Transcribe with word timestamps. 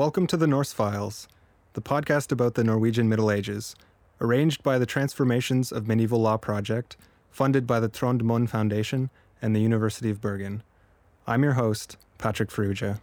Welcome 0.00 0.26
to 0.28 0.38
the 0.38 0.46
Norse 0.46 0.72
Files, 0.72 1.28
the 1.74 1.82
podcast 1.82 2.32
about 2.32 2.54
the 2.54 2.64
Norwegian 2.64 3.06
Middle 3.06 3.30
Ages, 3.30 3.76
arranged 4.18 4.62
by 4.62 4.78
the 4.78 4.86
Transformations 4.86 5.70
of 5.70 5.86
Medieval 5.86 6.22
Law 6.22 6.38
Project, 6.38 6.96
funded 7.30 7.66
by 7.66 7.80
the 7.80 7.88
Trond 7.90 8.24
Mohn 8.24 8.46
Foundation 8.46 9.10
and 9.42 9.54
the 9.54 9.60
University 9.60 10.08
of 10.08 10.18
Bergen. 10.18 10.62
I'm 11.26 11.42
your 11.42 11.52
host, 11.52 11.98
Patrick 12.16 12.48
Farrugia. 12.48 13.02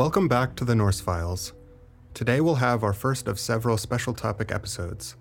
Welcome 0.00 0.28
back 0.28 0.56
to 0.56 0.64
the 0.64 0.74
Norse 0.74 1.02
Files. 1.02 1.52
Today 2.14 2.40
we'll 2.40 2.54
have 2.54 2.82
our 2.82 2.94
first 2.94 3.28
of 3.28 3.38
several 3.38 3.76
special 3.76 4.14
topic 4.14 4.50
episodes. 4.50 5.14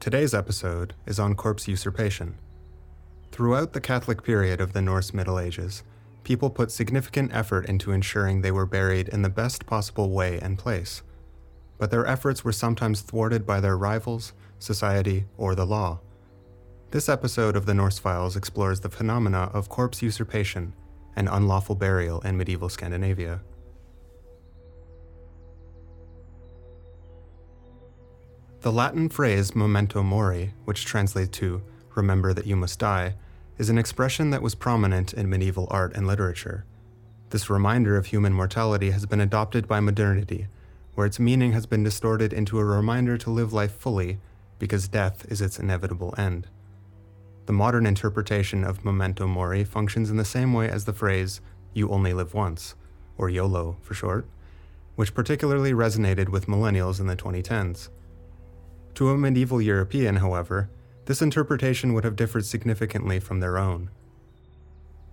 Today's 0.00 0.32
episode 0.32 0.94
is 1.04 1.18
on 1.18 1.34
corpse 1.34 1.68
usurpation. 1.68 2.38
Throughout 3.32 3.74
the 3.74 3.82
Catholic 3.82 4.22
period 4.22 4.62
of 4.62 4.72
the 4.72 4.80
Norse 4.80 5.12
Middle 5.12 5.38
Ages, 5.38 5.82
people 6.22 6.48
put 6.48 6.70
significant 6.70 7.34
effort 7.34 7.66
into 7.66 7.92
ensuring 7.92 8.40
they 8.40 8.50
were 8.50 8.64
buried 8.64 9.10
in 9.10 9.20
the 9.20 9.28
best 9.28 9.66
possible 9.66 10.08
way 10.08 10.38
and 10.40 10.58
place. 10.58 11.02
But 11.76 11.90
their 11.90 12.06
efforts 12.06 12.42
were 12.42 12.52
sometimes 12.52 13.02
thwarted 13.02 13.46
by 13.46 13.60
their 13.60 13.76
rivals, 13.76 14.32
society, 14.58 15.26
or 15.36 15.54
the 15.54 15.66
law. 15.66 16.00
This 16.92 17.10
episode 17.10 17.56
of 17.56 17.66
the 17.66 17.74
Norse 17.74 17.98
Files 17.98 18.36
explores 18.36 18.80
the 18.80 18.88
phenomena 18.88 19.50
of 19.52 19.68
corpse 19.68 20.00
usurpation 20.00 20.72
and 21.14 21.28
unlawful 21.30 21.74
burial 21.74 22.22
in 22.22 22.38
medieval 22.38 22.70
Scandinavia. 22.70 23.42
The 28.64 28.72
Latin 28.72 29.10
phrase 29.10 29.54
memento 29.54 30.02
mori, 30.02 30.54
which 30.64 30.86
translates 30.86 31.36
to 31.36 31.60
remember 31.94 32.32
that 32.32 32.46
you 32.46 32.56
must 32.56 32.78
die, 32.78 33.14
is 33.58 33.68
an 33.68 33.76
expression 33.76 34.30
that 34.30 34.40
was 34.40 34.54
prominent 34.54 35.12
in 35.12 35.28
medieval 35.28 35.68
art 35.70 35.94
and 35.94 36.06
literature. 36.06 36.64
This 37.28 37.50
reminder 37.50 37.98
of 37.98 38.06
human 38.06 38.32
mortality 38.32 38.92
has 38.92 39.04
been 39.04 39.20
adopted 39.20 39.68
by 39.68 39.80
modernity, 39.80 40.46
where 40.94 41.06
its 41.06 41.20
meaning 41.20 41.52
has 41.52 41.66
been 41.66 41.82
distorted 41.82 42.32
into 42.32 42.58
a 42.58 42.64
reminder 42.64 43.18
to 43.18 43.30
live 43.30 43.52
life 43.52 43.72
fully 43.72 44.18
because 44.58 44.88
death 44.88 45.30
is 45.30 45.42
its 45.42 45.58
inevitable 45.58 46.14
end. 46.16 46.46
The 47.44 47.52
modern 47.52 47.84
interpretation 47.84 48.64
of 48.64 48.82
memento 48.82 49.26
mori 49.26 49.64
functions 49.64 50.08
in 50.08 50.16
the 50.16 50.24
same 50.24 50.54
way 50.54 50.70
as 50.70 50.86
the 50.86 50.94
phrase 50.94 51.42
you 51.74 51.90
only 51.90 52.14
live 52.14 52.32
once, 52.32 52.76
or 53.18 53.28
YOLO 53.28 53.76
for 53.82 53.92
short, 53.92 54.26
which 54.96 55.12
particularly 55.12 55.72
resonated 55.72 56.30
with 56.30 56.46
millennials 56.46 56.98
in 56.98 57.08
the 57.08 57.14
2010s. 57.14 57.90
To 58.94 59.10
a 59.10 59.18
medieval 59.18 59.60
European, 59.60 60.16
however, 60.16 60.70
this 61.06 61.20
interpretation 61.20 61.92
would 61.92 62.04
have 62.04 62.16
differed 62.16 62.46
significantly 62.46 63.18
from 63.18 63.40
their 63.40 63.58
own. 63.58 63.90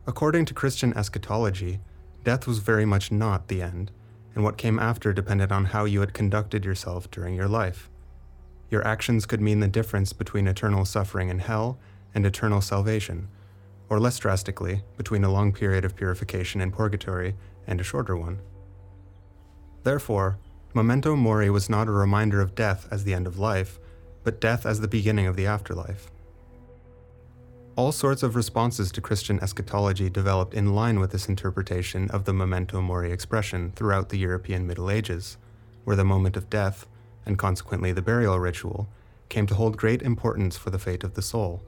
According 0.05 0.45
to 0.45 0.53
Christian 0.53 0.95
eschatology, 0.95 1.79
death 2.23 2.47
was 2.47 2.59
very 2.59 2.85
much 2.85 3.11
not 3.11 3.47
the 3.47 3.61
end, 3.61 3.91
and 4.35 4.43
what 4.43 4.57
came 4.57 4.79
after 4.79 5.13
depended 5.13 5.51
on 5.51 5.65
how 5.65 5.85
you 5.85 5.99
had 5.99 6.13
conducted 6.13 6.63
yourself 6.63 7.09
during 7.11 7.35
your 7.35 7.47
life. 7.47 7.89
Your 8.69 8.85
actions 8.87 9.25
could 9.25 9.41
mean 9.41 9.59
the 9.59 9.67
difference 9.67 10.13
between 10.13 10.47
eternal 10.47 10.85
suffering 10.85 11.29
in 11.29 11.39
hell 11.39 11.77
and 12.13 12.25
eternal 12.25 12.61
salvation, 12.61 13.27
or 13.89 13.99
less 13.99 14.17
drastically, 14.19 14.83
between 14.95 15.23
a 15.23 15.31
long 15.31 15.51
period 15.51 15.83
of 15.83 15.95
purification 15.95 16.61
in 16.61 16.71
purgatory 16.71 17.35
and 17.67 17.81
a 17.81 17.83
shorter 17.83 18.15
one. 18.15 18.39
Therefore, 19.83 20.37
Memento 20.73 21.17
Mori 21.17 21.49
was 21.49 21.69
not 21.69 21.89
a 21.89 21.91
reminder 21.91 22.39
of 22.39 22.55
death 22.55 22.87
as 22.89 23.03
the 23.03 23.13
end 23.13 23.27
of 23.27 23.37
life, 23.37 23.77
but 24.23 24.39
death 24.39 24.65
as 24.65 24.79
the 24.79 24.87
beginning 24.87 25.27
of 25.27 25.35
the 25.35 25.45
afterlife. 25.45 26.09
All 27.75 27.91
sorts 27.91 28.23
of 28.23 28.37
responses 28.37 28.89
to 28.93 29.01
Christian 29.01 29.37
eschatology 29.41 30.09
developed 30.09 30.53
in 30.53 30.73
line 30.73 31.01
with 31.01 31.11
this 31.11 31.27
interpretation 31.27 32.09
of 32.11 32.23
the 32.23 32.33
memento 32.33 32.79
mori 32.79 33.11
expression 33.11 33.73
throughout 33.75 34.09
the 34.09 34.17
European 34.17 34.65
Middle 34.65 34.89
Ages, 34.89 35.37
where 35.83 35.97
the 35.97 36.05
moment 36.05 36.37
of 36.37 36.49
death, 36.49 36.87
and 37.25 37.37
consequently 37.37 37.91
the 37.91 38.01
burial 38.01 38.39
ritual, 38.39 38.87
came 39.27 39.47
to 39.47 39.55
hold 39.55 39.75
great 39.75 40.01
importance 40.01 40.55
for 40.55 40.69
the 40.69 40.79
fate 40.79 41.03
of 41.03 41.15
the 41.15 41.21
soul. 41.21 41.61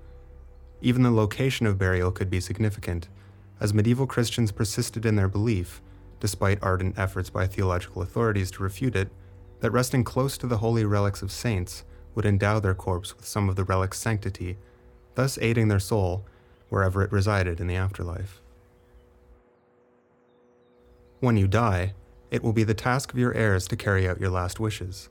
Even 0.81 1.03
the 1.03 1.11
location 1.11 1.65
of 1.65 1.77
burial 1.77 2.11
could 2.11 2.29
be 2.29 2.39
significant, 2.39 3.09
as 3.59 3.73
medieval 3.73 4.07
Christians 4.07 4.53
persisted 4.53 5.05
in 5.05 5.17
their 5.17 5.27
belief 5.27 5.81
despite 6.23 6.63
ardent 6.63 6.97
efforts 6.97 7.29
by 7.29 7.45
theological 7.45 8.01
authorities 8.01 8.49
to 8.49 8.63
refute 8.63 8.95
it, 8.95 9.09
that 9.59 9.71
resting 9.71 10.05
close 10.05 10.37
to 10.37 10.47
the 10.47 10.59
holy 10.59 10.85
relics 10.85 11.21
of 11.21 11.29
saints 11.29 11.83
would 12.15 12.25
endow 12.25 12.61
their 12.61 12.73
corpse 12.73 13.13
with 13.17 13.25
some 13.25 13.49
of 13.49 13.57
the 13.57 13.63
relic's 13.65 13.99
sanctity, 13.99 14.57
thus 15.15 15.37
aiding 15.41 15.67
their 15.67 15.81
soul 15.81 16.25
wherever 16.69 17.01
it 17.01 17.11
resided 17.11 17.59
in 17.59 17.67
the 17.67 17.75
afterlife. 17.75 18.41
When 21.19 21.35
you 21.35 21.45
die, 21.45 21.91
it 22.31 22.41
will 22.41 22.53
be 22.53 22.63
the 22.63 22.73
task 22.73 23.11
of 23.11 23.19
your 23.19 23.33
heirs 23.33 23.67
to 23.67 23.75
carry 23.75 24.07
out 24.07 24.21
your 24.21 24.29
last 24.29 24.61
wishes. 24.61 25.09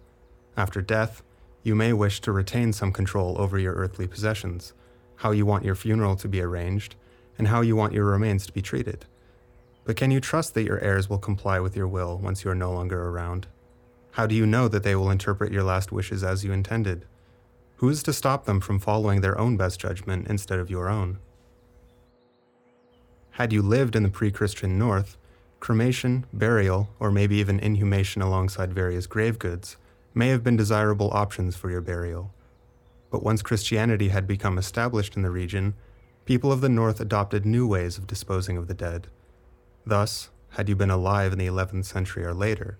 After 0.56 0.80
death, 0.80 1.22
you 1.62 1.74
may 1.74 1.92
wish 1.92 2.22
to 2.22 2.32
retain 2.32 2.72
some 2.72 2.90
control 2.90 3.38
over 3.38 3.58
your 3.58 3.74
earthly 3.74 4.06
possessions, 4.06 4.72
how 5.16 5.32
you 5.32 5.44
want 5.44 5.66
your 5.66 5.74
funeral 5.74 6.16
to 6.16 6.26
be 6.26 6.40
arranged, 6.40 6.96
and 7.36 7.48
how 7.48 7.60
you 7.60 7.76
want 7.76 7.92
your 7.92 8.06
remains 8.06 8.46
to 8.46 8.52
be 8.54 8.62
treated. 8.62 9.04
But 9.84 9.96
can 9.96 10.10
you 10.10 10.20
trust 10.20 10.54
that 10.54 10.64
your 10.64 10.78
heirs 10.78 11.10
will 11.10 11.18
comply 11.18 11.58
with 11.58 11.76
your 11.76 11.88
will 11.88 12.18
once 12.18 12.44
you 12.44 12.50
are 12.50 12.54
no 12.54 12.72
longer 12.72 13.08
around? 13.08 13.48
How 14.12 14.26
do 14.26 14.34
you 14.34 14.46
know 14.46 14.68
that 14.68 14.82
they 14.82 14.94
will 14.94 15.10
interpret 15.10 15.52
your 15.52 15.64
last 15.64 15.90
wishes 15.90 16.22
as 16.22 16.44
you 16.44 16.52
intended? 16.52 17.04
Who 17.76 17.88
is 17.88 18.02
to 18.04 18.12
stop 18.12 18.44
them 18.44 18.60
from 18.60 18.78
following 18.78 19.20
their 19.20 19.38
own 19.38 19.56
best 19.56 19.80
judgment 19.80 20.28
instead 20.28 20.60
of 20.60 20.70
your 20.70 20.88
own? 20.88 21.18
Had 23.32 23.52
you 23.52 23.62
lived 23.62 23.96
in 23.96 24.02
the 24.02 24.08
pre 24.08 24.30
Christian 24.30 24.78
North, 24.78 25.16
cremation, 25.58 26.26
burial, 26.32 26.90
or 27.00 27.10
maybe 27.10 27.36
even 27.36 27.58
inhumation 27.58 28.22
alongside 28.22 28.72
various 28.72 29.06
grave 29.06 29.38
goods 29.38 29.76
may 30.14 30.28
have 30.28 30.44
been 30.44 30.56
desirable 30.56 31.10
options 31.12 31.56
for 31.56 31.70
your 31.70 31.80
burial. 31.80 32.32
But 33.10 33.22
once 33.22 33.42
Christianity 33.42 34.08
had 34.08 34.26
become 34.26 34.58
established 34.58 35.16
in 35.16 35.22
the 35.22 35.30
region, 35.30 35.74
people 36.24 36.52
of 36.52 36.60
the 36.60 36.68
North 36.68 37.00
adopted 37.00 37.46
new 37.46 37.66
ways 37.66 37.96
of 37.96 38.06
disposing 38.06 38.56
of 38.56 38.68
the 38.68 38.74
dead 38.74 39.08
Thus, 39.84 40.30
had 40.50 40.68
you 40.68 40.76
been 40.76 40.90
alive 40.90 41.32
in 41.32 41.38
the 41.38 41.46
11th 41.46 41.86
century 41.86 42.24
or 42.24 42.34
later, 42.34 42.78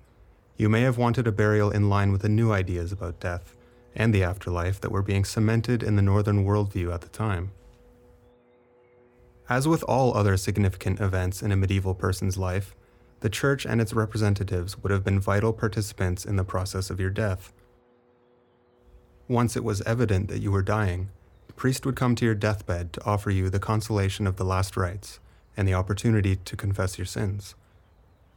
you 0.56 0.68
may 0.68 0.82
have 0.82 0.98
wanted 0.98 1.26
a 1.26 1.32
burial 1.32 1.70
in 1.70 1.88
line 1.88 2.12
with 2.12 2.22
the 2.22 2.28
new 2.28 2.52
ideas 2.52 2.92
about 2.92 3.18
death 3.18 3.56
and 3.94 4.14
the 4.14 4.22
afterlife 4.22 4.80
that 4.80 4.92
were 4.92 5.02
being 5.02 5.24
cemented 5.24 5.82
in 5.82 5.96
the 5.96 6.02
Northern 6.02 6.44
worldview 6.44 6.92
at 6.92 7.00
the 7.00 7.08
time. 7.08 7.50
As 9.48 9.66
with 9.66 9.82
all 9.84 10.16
other 10.16 10.36
significant 10.36 11.00
events 11.00 11.42
in 11.42 11.50
a 11.50 11.56
medieval 11.56 11.94
person's 11.94 12.38
life, 12.38 12.74
the 13.20 13.28
church 13.28 13.66
and 13.66 13.80
its 13.80 13.92
representatives 13.92 14.78
would 14.78 14.92
have 14.92 15.04
been 15.04 15.20
vital 15.20 15.52
participants 15.52 16.24
in 16.24 16.36
the 16.36 16.44
process 16.44 16.90
of 16.90 17.00
your 17.00 17.10
death. 17.10 17.52
Once 19.28 19.56
it 19.56 19.64
was 19.64 19.82
evident 19.82 20.28
that 20.28 20.40
you 20.40 20.52
were 20.52 20.62
dying, 20.62 21.10
the 21.46 21.52
priest 21.52 21.84
would 21.84 21.96
come 21.96 22.14
to 22.14 22.24
your 22.24 22.34
deathbed 22.34 22.92
to 22.92 23.04
offer 23.04 23.30
you 23.30 23.50
the 23.50 23.58
consolation 23.58 24.26
of 24.26 24.36
the 24.36 24.44
last 24.44 24.76
rites 24.76 25.20
and 25.56 25.66
the 25.66 25.74
opportunity 25.74 26.36
to 26.36 26.56
confess 26.56 26.98
your 26.98 27.06
sins. 27.06 27.54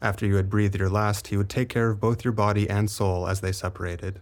After 0.02 0.26
you 0.26 0.36
had 0.36 0.50
breathed 0.50 0.76
your 0.76 0.90
last, 0.90 1.28
he 1.28 1.38
would 1.38 1.50
take 1.50 1.70
care 1.70 1.90
of 1.90 2.00
both 2.00 2.23
your 2.23 2.34
body 2.34 2.70
and 2.70 2.90
soul 2.90 3.28
as 3.28 3.41
they 3.41 3.52
separated. 3.52 4.22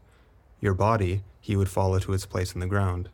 Your 0.62 0.74
body, 0.74 1.24
he 1.42 1.56
would 1.56 1.70
follow 1.70 2.00
to 2.00 2.14
its 2.14 2.26
place 2.26 2.54
in 2.54 2.60
the 2.60 2.68
ground. 2.68 3.10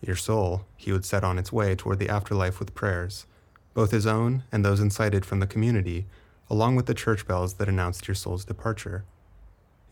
Your 0.00 0.16
soul, 0.16 0.64
he 0.76 0.90
would 0.90 1.04
set 1.04 1.22
on 1.22 1.38
its 1.38 1.52
way 1.52 1.76
toward 1.76 1.98
the 1.98 2.08
afterlife 2.08 2.58
with 2.58 2.74
prayers, 2.74 3.26
both 3.72 3.92
his 3.92 4.06
own 4.06 4.42
and 4.50 4.64
those 4.64 4.80
incited 4.80 5.24
from 5.24 5.38
the 5.38 5.46
community, 5.46 6.06
along 6.50 6.74
with 6.74 6.86
the 6.86 6.94
church 6.94 7.26
bells 7.26 7.54
that 7.54 7.68
announced 7.68 8.08
your 8.08 8.14
soul's 8.14 8.44
departure. 8.44 9.04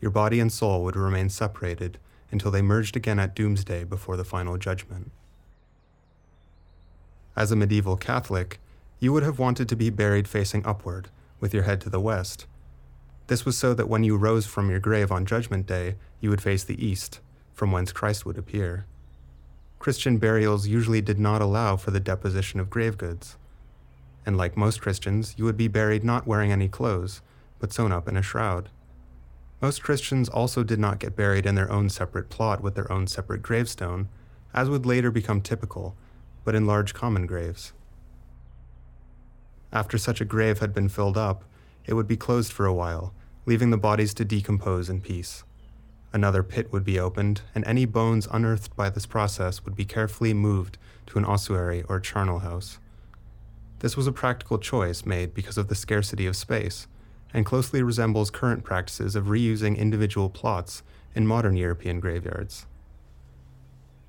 Your 0.01 0.11
body 0.11 0.39
and 0.39 0.51
soul 0.51 0.83
would 0.83 0.95
remain 0.95 1.29
separated 1.29 1.97
until 2.31 2.51
they 2.51 2.61
merged 2.61 2.97
again 2.97 3.19
at 3.19 3.35
doomsday 3.35 3.83
before 3.83 4.17
the 4.17 4.25
final 4.25 4.57
judgment. 4.57 5.11
As 7.35 7.51
a 7.51 7.55
medieval 7.55 7.95
Catholic, 7.95 8.59
you 9.01 9.11
would 9.11 9.23
have 9.23 9.39
wanted 9.39 9.67
to 9.67 9.75
be 9.75 9.89
buried 9.89 10.27
facing 10.27 10.63
upward, 10.63 11.09
with 11.39 11.55
your 11.55 11.63
head 11.63 11.81
to 11.81 11.89
the 11.89 11.99
west. 11.99 12.45
This 13.25 13.45
was 13.45 13.57
so 13.57 13.73
that 13.73 13.89
when 13.89 14.03
you 14.03 14.15
rose 14.15 14.45
from 14.45 14.69
your 14.69 14.79
grave 14.79 15.11
on 15.11 15.25
Judgment 15.25 15.65
Day, 15.65 15.95
you 16.19 16.29
would 16.29 16.41
face 16.41 16.63
the 16.63 16.85
east, 16.85 17.19
from 17.51 17.71
whence 17.71 17.91
Christ 17.91 18.27
would 18.27 18.37
appear. 18.37 18.85
Christian 19.79 20.19
burials 20.19 20.67
usually 20.67 21.01
did 21.01 21.17
not 21.17 21.41
allow 21.41 21.77
for 21.77 21.89
the 21.89 21.99
deposition 21.99 22.59
of 22.59 22.69
grave 22.69 22.95
goods. 22.95 23.37
And 24.23 24.37
like 24.37 24.55
most 24.55 24.81
Christians, 24.81 25.33
you 25.35 25.45
would 25.45 25.57
be 25.57 25.67
buried 25.67 26.03
not 26.03 26.27
wearing 26.27 26.51
any 26.51 26.67
clothes, 26.67 27.23
but 27.57 27.73
sewn 27.73 27.91
up 27.91 28.07
in 28.07 28.15
a 28.15 28.21
shroud. 28.21 28.69
Most 29.63 29.81
Christians 29.81 30.29
also 30.29 30.63
did 30.63 30.77
not 30.77 30.99
get 30.99 31.15
buried 31.15 31.47
in 31.47 31.55
their 31.55 31.71
own 31.71 31.89
separate 31.89 32.29
plot 32.29 32.61
with 32.61 32.75
their 32.75 32.91
own 32.91 33.07
separate 33.07 33.41
gravestone, 33.41 34.09
as 34.53 34.69
would 34.69 34.85
later 34.85 35.09
become 35.09 35.41
typical, 35.41 35.95
but 36.43 36.53
in 36.53 36.67
large 36.67 36.93
common 36.93 37.25
graves. 37.25 37.73
After 39.71 39.97
such 39.97 40.21
a 40.21 40.25
grave 40.25 40.59
had 40.59 40.73
been 40.73 40.89
filled 40.89 41.17
up, 41.17 41.43
it 41.85 41.93
would 41.93 42.07
be 42.07 42.17
closed 42.17 42.51
for 42.51 42.65
a 42.65 42.73
while, 42.73 43.13
leaving 43.45 43.69
the 43.69 43.77
bodies 43.77 44.13
to 44.15 44.25
decompose 44.25 44.89
in 44.89 45.01
peace. 45.01 45.43
Another 46.13 46.43
pit 46.43 46.73
would 46.73 46.83
be 46.83 46.99
opened, 46.99 47.41
and 47.55 47.65
any 47.65 47.85
bones 47.85 48.27
unearthed 48.31 48.75
by 48.75 48.89
this 48.89 49.05
process 49.05 49.63
would 49.63 49.75
be 49.75 49.85
carefully 49.85 50.33
moved 50.33 50.77
to 51.07 51.17
an 51.17 51.25
ossuary 51.25 51.83
or 51.87 51.99
charnel 51.99 52.39
house. 52.39 52.79
This 53.79 53.95
was 53.95 54.07
a 54.07 54.11
practical 54.11 54.57
choice 54.57 55.05
made 55.05 55.33
because 55.33 55.57
of 55.57 55.69
the 55.69 55.75
scarcity 55.75 56.25
of 56.25 56.35
space, 56.35 56.87
and 57.33 57.45
closely 57.45 57.81
resembles 57.81 58.29
current 58.29 58.63
practices 58.63 59.15
of 59.15 59.25
reusing 59.25 59.77
individual 59.77 60.29
plots 60.29 60.83
in 61.15 61.25
modern 61.25 61.55
European 61.55 61.99
graveyards. 61.99 62.65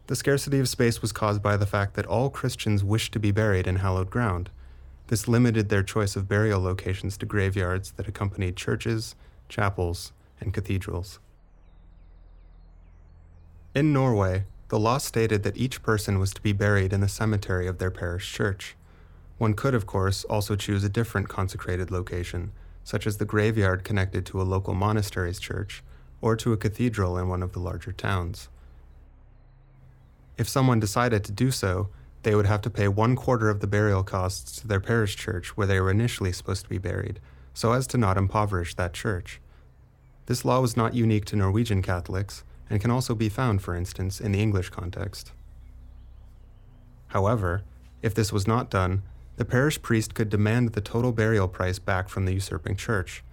The 0.09 0.17
scarcity 0.17 0.59
of 0.59 0.69
space 0.69 1.01
was 1.01 1.13
caused 1.13 1.41
by 1.41 1.57
the 1.57 1.67
fact 1.67 1.95
that 1.95 2.07
all 2.07 2.31
Christians 2.31 2.83
wished 2.83 3.13
to 3.13 3.21
be 3.21 3.31
buried 3.31 3.69
in 3.69 3.77
hallowed 3.77 4.11
ground. 4.11 4.51
This 5.09 5.29
limited 5.29 5.69
their 5.69 5.83
choice 5.83 6.17
of 6.17 6.29
burial 6.29 6.61
locations 6.61 7.17
to 7.19 7.27
graveyards 7.27 7.93
that 7.93 8.09
accompanied 8.09 8.57
churches, 8.57 9.15
chapels, 9.49 10.13
and 10.41 10.55
cathedrals. 10.55 11.19
In 13.75 13.93
Norway, 13.93 14.45
the 14.69 14.79
law 14.79 14.99
stated 14.99 15.43
that 15.43 15.57
each 15.57 15.83
person 15.83 16.19
was 16.19 16.33
to 16.35 16.41
be 16.41 16.53
buried 16.53 16.93
in 16.93 17.01
the 17.01 17.09
cemetery 17.09 17.67
of 17.67 17.79
their 17.79 17.91
parish 17.91 18.33
church. 18.33 18.75
One 19.39 19.55
could, 19.55 19.75
of 19.75 19.87
course, 19.87 20.25
also 20.25 20.57
choose 20.57 20.85
a 20.85 20.89
different 20.89 21.29
consecrated 21.29 21.91
location, 21.91 22.53
such 22.85 23.07
as 23.07 23.19
the 23.19 23.25
graveyard 23.25 23.85
connected 23.85 24.25
to 24.27 24.41
a 24.41 24.45
local 24.45 24.75
monastery's 24.75 25.39
church 25.39 25.83
or 26.21 26.37
to 26.37 26.53
a 26.53 26.57
cathedral 26.57 27.19
in 27.19 27.29
one 27.29 27.43
of 27.43 27.53
the 27.53 27.59
larger 27.59 27.93
towns. 27.93 28.49
If 30.39 30.49
someone 30.49 30.81
decided 30.81 31.25
to 31.25 31.33
do 31.33 31.51
so, 31.51 31.89
they 32.23 32.35
would 32.35 32.47
have 32.47 32.61
to 32.63 32.71
pay 32.71 32.89
one 32.89 33.17
quarter 33.17 33.51
of 33.51 33.61
the 33.61 33.67
burial 33.67 34.03
costs 34.03 34.61
to 34.61 34.69
their 34.69 34.81
parish 34.81 35.17
church 35.17 35.57
where 35.57 35.67
they 35.67 35.81
were 35.81 35.91
initially 35.91 36.33
supposed 36.33 36.63
to 36.65 36.71
be 36.71 36.79
buried, 36.79 37.21
so 37.55 37.73
as 37.73 37.87
to 37.89 37.99
not 37.99 38.17
impoverish 38.17 38.75
that 38.75 38.93
church. 38.93 39.41
This 40.27 40.45
law 40.45 40.61
was 40.61 40.77
not 40.77 40.95
unique 40.95 41.25
to 41.27 41.37
Norwegian 41.37 41.83
Catholics 41.83 42.45
and 42.71 42.81
can 42.81 42.91
also 42.91 43.15
be 43.15 43.29
found, 43.29 43.61
for 43.61 43.75
instance, 43.75 44.21
in 44.21 44.33
the 44.33 44.41
English 44.41 44.71
context. 44.71 45.33
However, 47.09 47.63
if 48.01 48.15
this 48.15 48.33
was 48.33 48.47
not 48.47 48.71
done, 48.71 49.03
the 49.37 49.45
parish 49.45 49.83
priest 49.83 50.15
could 50.15 50.29
demand 50.29 50.71
the 50.71 50.81
total 50.81 51.13
burial 51.13 51.49
price 51.49 51.79
back 51.79 52.09
from 52.09 52.25
the 52.25 52.35
usurping 52.35 52.77
church. 52.77 53.25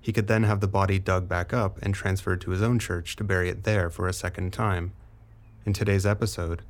He 0.00 0.12
could 0.12 0.26
then 0.26 0.42
have 0.42 0.60
the 0.60 0.68
body 0.68 0.98
dug 0.98 1.28
back 1.28 1.52
up 1.52 1.78
and 1.80 1.94
transferred 1.94 2.40
to 2.42 2.50
his 2.50 2.60
own 2.60 2.78
church 2.78 3.16
to 3.16 3.24
bury 3.24 3.48
it 3.48 3.64
there 3.64 3.88
for 3.88 4.06
a 4.06 4.12
second 4.12 4.52
time. 4.52 4.92
In 5.64 5.72
today's 5.72 6.04
episode, 6.04 6.62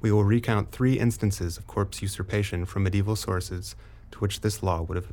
we 0.00 0.10
will 0.10 0.24
recount 0.24 0.72
three 0.72 0.98
instances 0.98 1.58
of 1.58 1.66
corpse 1.66 2.00
usurpation 2.02 2.64
from 2.64 2.82
medieval 2.82 3.16
sources 3.16 3.76
to 4.10 4.18
which 4.18 4.40
this 4.40 4.62
law 4.62 4.82
would 4.82 4.96
have. 4.96 5.08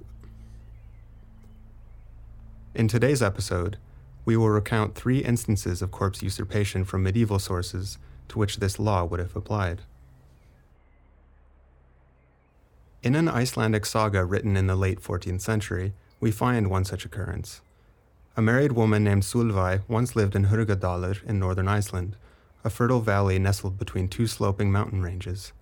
In 2.73 2.87
today's 2.87 3.21
episode, 3.21 3.77
we 4.23 4.37
will 4.37 4.49
recount 4.49 4.95
three 4.95 5.19
instances 5.19 5.81
of 5.81 5.91
corpse 5.91 6.21
usurpation 6.21 6.83
from 6.83 7.03
medieval 7.03 7.39
sources 7.39 7.97
to 8.29 8.39
which 8.39 8.57
this 8.57 8.77
law 8.77 9.03
would 9.03 9.19
have 9.19 9.35
applied. 9.35 9.81
In 13.03 13.15
an 13.15 13.29
Icelandic 13.29 13.85
saga 13.85 14.25
written 14.25 14.57
in 14.57 14.67
the 14.67 14.75
late 14.75 15.01
14th 15.01 15.41
century, 15.41 15.93
we 16.19 16.31
find 16.31 16.69
one 16.69 16.83
such 16.83 17.05
occurrence. 17.05 17.61
A 18.35 18.41
married 18.41 18.73
woman 18.73 19.03
named 19.03 19.23
Solveig 19.23 19.81
once 19.87 20.15
lived 20.15 20.35
in 20.35 20.47
Hörgárdalur 20.47 21.23
in 21.23 21.39
northern 21.39 21.67
Iceland, 21.67 22.17
a 22.67 22.69
fertile 22.69 22.99
valley 22.99 23.39
nestled 23.39 23.79
between 23.79 24.09
two 24.09 24.27
sloping 24.27 24.69
mountain 24.69 25.01
ranges. 25.01 25.53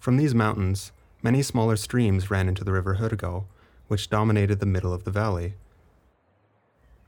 From 0.00 0.16
these 0.16 0.34
mountains, 0.34 0.90
many 1.22 1.40
smaller 1.40 1.76
streams 1.76 2.32
ran 2.32 2.48
into 2.48 2.64
the 2.64 2.72
river 2.72 2.96
Hörgá, 2.96 3.44
which 3.86 4.10
dominated 4.10 4.58
the 4.58 4.66
middle 4.66 4.92
of 4.92 5.04
the 5.04 5.12
valley. 5.12 5.54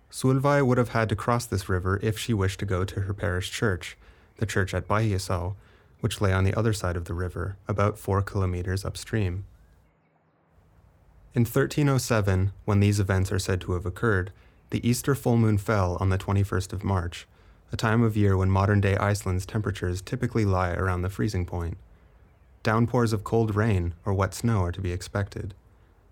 Solveig 0.09 0.65
would 0.65 0.79
have 0.79 0.91
had 0.91 1.09
to 1.09 1.17
cross 1.17 1.47
this 1.47 1.69
river 1.69 1.99
if 2.01 2.17
she 2.17 2.33
wished 2.33 2.61
to 2.61 2.65
go 2.65 2.85
to 2.85 3.01
her 3.01 3.13
parish 3.13 3.51
church, 3.51 3.97
the 4.37 4.47
church 4.47 4.73
at 4.73 4.87
Bægisá, 4.87 5.57
which 6.01 6.21
lay 6.21 6.33
on 6.33 6.45
the 6.45 6.55
other 6.55 6.73
side 6.73 6.97
of 6.97 7.07
the 7.07 7.15
river, 7.15 7.57
about 7.67 7.99
four 7.99 8.23
kilometers 8.23 8.85
upstream. 8.85 9.45
In 11.35 11.41
1307, 11.41 12.53
when 12.67 12.79
these 12.79 13.01
events 13.01 13.33
are 13.33 13.41
said 13.41 13.61
to 13.63 13.73
have 13.73 13.85
occurred, 13.85 14.31
the 14.71 14.89
Easter 14.89 15.17
full 15.17 15.37
moon 15.37 15.59
fell 15.59 15.97
on 15.99 16.11
the 16.11 16.19
21st 16.19 16.73
of 16.73 16.85
March, 16.85 17.27
a 17.75 17.77
time 17.77 18.05
of 18.05 18.17
year 18.17 18.37
when 18.37 18.49
modern 18.49 18.81
day 18.81 18.97
Iceland's 18.99 19.45
temperatures 19.45 20.01
typically 20.01 20.45
lie 20.45 20.75
around 20.75 21.03
the 21.03 21.11
freezing 21.11 21.45
point. 21.45 21.77
Downpours 22.63 23.13
of 23.13 23.25
cold 23.25 23.57
rain 23.57 23.95
or 24.05 24.15
wet 24.15 24.33
snow 24.33 24.61
are 24.61 24.71
to 24.71 24.81
be 24.81 24.93
expected. 24.93 25.55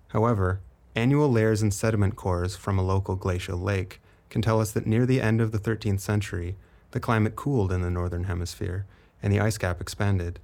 However, 0.09 0.59
annual 0.97 1.31
layers 1.31 1.63
and 1.63 1.73
sediment 1.73 2.17
cores 2.17 2.57
from 2.57 2.81
a 2.81 2.83
local 2.83 3.15
glacial 3.15 3.57
lake 3.57 4.03
can 4.29 4.43
tell 4.43 4.61
us 4.61 4.73
that 4.73 4.89
near 4.89 5.07
the 5.07 5.21
end 5.21 5.41
of 5.41 5.53
the 5.53 5.59
13th 5.59 6.01
century, 6.01 6.57
the 6.91 6.99
climate 6.99 7.37
cooled 7.37 7.71
in 7.71 7.83
the 7.83 7.91
northern 7.91 8.25
hemisphere 8.25 8.85
and 9.23 9.33
the 9.33 9.39
ice 9.39 9.57
cap 9.57 9.81
expanded. 9.81 10.41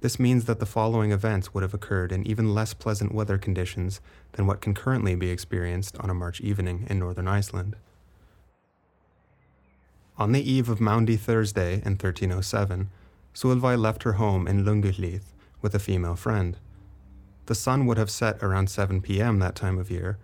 This 0.00 0.18
means 0.18 0.46
that 0.46 0.58
the 0.58 0.66
following 0.66 1.12
events 1.12 1.54
would 1.54 1.62
have 1.62 1.74
occurred 1.74 2.10
in 2.10 2.26
even 2.26 2.52
less 2.52 2.74
pleasant 2.74 3.14
weather 3.14 3.38
conditions 3.38 4.00
than 4.32 4.48
what 4.48 4.60
can 4.60 4.74
currently 4.74 5.14
be 5.14 5.30
experienced 5.30 5.96
on 5.98 6.10
a 6.10 6.14
March 6.14 6.40
evening 6.40 6.88
in 6.90 6.98
northern 6.98 7.28
Iceland. 7.28 7.76
On 10.16 10.30
the 10.30 10.48
eve 10.48 10.68
of 10.68 10.80
Maundy 10.80 11.16
Thursday 11.16 11.74
in 11.84 11.94
1307, 11.98 12.88
Solveig 13.34 13.78
left 13.80 14.04
her 14.04 14.12
home 14.12 14.46
in 14.46 14.64
Lönguhlíð 14.64 15.22
with 15.60 15.74
a 15.74 15.80
female 15.80 16.14
friend. 16.14 16.56
The 17.46 17.54
sun 17.56 17.84
would 17.86 17.98
have 17.98 18.10
set 18.10 18.40
around 18.40 18.70
7 18.70 19.00
p.m. 19.00 19.40
that 19.40 19.56
time 19.56 19.76
of 19.76 19.90
year, 19.90 20.18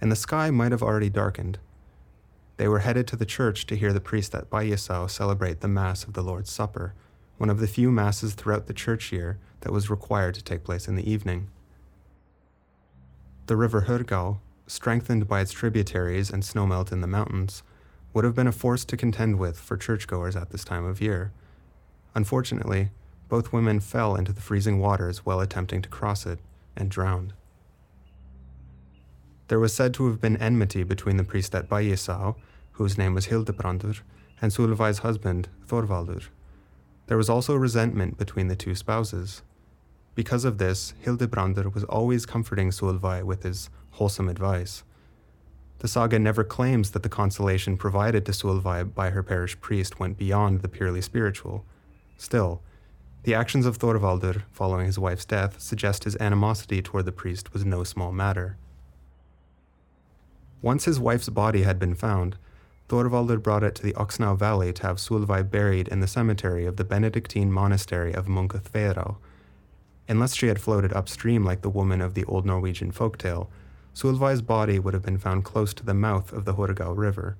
and 0.00 0.10
the 0.10 0.16
sky 0.16 0.50
might 0.50 0.72
have 0.72 0.82
already 0.82 1.10
darkened. 1.10 1.58
They 2.56 2.68
were 2.68 2.78
headed 2.78 3.06
to 3.08 3.16
the 3.16 3.26
church 3.26 3.66
to 3.66 3.76
hear 3.76 3.92
the 3.92 4.00
priest 4.00 4.34
at 4.34 4.48
Bægisá 4.48 5.10
celebrate 5.10 5.60
the 5.60 5.68
Mass 5.68 6.04
of 6.04 6.14
the 6.14 6.22
Lord's 6.22 6.50
Supper, 6.50 6.94
one 7.36 7.50
of 7.50 7.60
the 7.60 7.66
few 7.66 7.90
masses 7.90 8.32
throughout 8.32 8.66
the 8.66 8.72
church 8.72 9.12
year 9.12 9.38
that 9.60 9.72
was 9.72 9.90
required 9.90 10.34
to 10.36 10.42
take 10.42 10.64
place 10.64 10.88
in 10.88 10.94
the 10.94 11.10
evening. 11.10 11.48
The 13.46 13.56
river 13.56 13.82
Hörgá, 13.82 14.38
strengthened 14.66 15.28
by 15.28 15.42
its 15.42 15.52
tributaries 15.52 16.30
and 16.30 16.42
snowmelt 16.42 16.92
in 16.92 17.02
the 17.02 17.06
mountains, 17.06 17.62
would 18.14 18.24
have 18.24 18.34
been 18.34 18.46
a 18.46 18.52
force 18.52 18.84
to 18.86 18.96
contend 18.96 19.38
with 19.38 19.58
for 19.58 19.76
churchgoers 19.76 20.36
at 20.36 20.50
this 20.50 20.64
time 20.64 20.86
of 20.86 21.00
year. 21.00 21.32
Unfortunately, 22.14 22.90
both 23.28 23.52
women 23.52 23.80
fell 23.80 24.14
into 24.14 24.32
the 24.32 24.40
freezing 24.40 24.78
waters 24.78 25.26
while 25.26 25.40
attempting 25.40 25.82
to 25.82 25.88
cross 25.88 26.24
it 26.24 26.38
and 26.76 26.90
drowned. 26.90 27.32
There 29.48 29.60
was 29.60 29.74
said 29.74 29.92
to 29.94 30.06
have 30.06 30.20
been 30.20 30.36
enmity 30.36 30.84
between 30.84 31.16
the 31.16 31.24
priest 31.24 31.54
at 31.54 31.68
Bægisá, 31.68 32.36
whose 32.72 32.96
name 32.96 33.14
was 33.14 33.26
Hildebrandur, 33.26 34.00
and 34.40 34.52
Solveig's 34.52 34.98
husband, 34.98 35.48
Thorvaldur. 35.66 36.28
There 37.08 37.16
was 37.16 37.28
also 37.28 37.54
resentment 37.54 38.16
between 38.16 38.48
the 38.48 38.56
two 38.56 38.74
spouses. 38.74 39.42
Because 40.14 40.44
of 40.44 40.58
this, 40.58 40.94
Hildebrandur 41.04 41.74
was 41.74 41.84
always 41.84 42.24
comforting 42.24 42.70
Solveig 42.70 43.24
with 43.24 43.42
his 43.42 43.68
wholesome 43.92 44.28
advice. 44.28 44.84
The 45.80 45.88
saga 45.88 46.18
never 46.18 46.44
claims 46.44 46.92
that 46.92 47.02
the 47.02 47.08
consolation 47.08 47.76
provided 47.76 48.24
to 48.26 48.32
Solveig 48.32 48.94
by 48.94 49.10
her 49.10 49.22
parish 49.22 49.60
priest 49.60 50.00
went 50.00 50.16
beyond 50.16 50.62
the 50.62 50.68
purely 50.68 51.02
spiritual. 51.02 51.64
Still, 52.16 52.62
the 53.24 53.34
actions 53.34 53.66
of 53.66 53.78
Thorvaldur 53.78 54.42
following 54.52 54.86
his 54.86 54.98
wife's 54.98 55.24
death 55.24 55.60
suggest 55.60 56.04
his 56.04 56.16
animosity 56.16 56.82
toward 56.82 57.06
the 57.06 57.12
priest 57.12 57.52
was 57.52 57.64
no 57.64 57.82
small 57.84 58.12
matter. 58.12 58.56
Once 60.62 60.84
his 60.84 61.00
wife's 61.00 61.28
body 61.28 61.62
had 61.62 61.78
been 61.78 61.94
found, 61.94 62.36
Thorvaldur 62.88 63.42
brought 63.42 63.62
it 63.62 63.74
to 63.76 63.82
the 63.82 63.94
Oxnau 63.94 64.36
Valley 64.36 64.72
to 64.74 64.82
have 64.86 64.96
Solveig 64.96 65.50
buried 65.50 65.88
in 65.88 66.00
the 66.00 66.06
cemetery 66.06 66.66
of 66.66 66.76
the 66.76 66.84
Benedictine 66.84 67.50
monastery 67.50 68.14
of 68.14 68.26
Munkaþverá. 68.26 69.16
Unless 70.06 70.34
she 70.34 70.48
had 70.48 70.60
floated 70.60 70.92
upstream 70.92 71.44
like 71.44 71.62
the 71.62 71.70
woman 71.70 72.02
of 72.02 72.12
the 72.12 72.24
old 72.24 72.44
Norwegian 72.44 72.92
folktale, 72.92 73.48
Solveig's 73.94 74.42
body 74.42 74.80
would 74.80 74.92
have 74.92 75.04
been 75.04 75.18
found 75.18 75.44
close 75.44 75.72
to 75.74 75.84
the 75.84 75.94
mouth 75.94 76.32
of 76.32 76.44
the 76.44 76.54
Hörgá 76.54 76.94
River. 76.96 77.36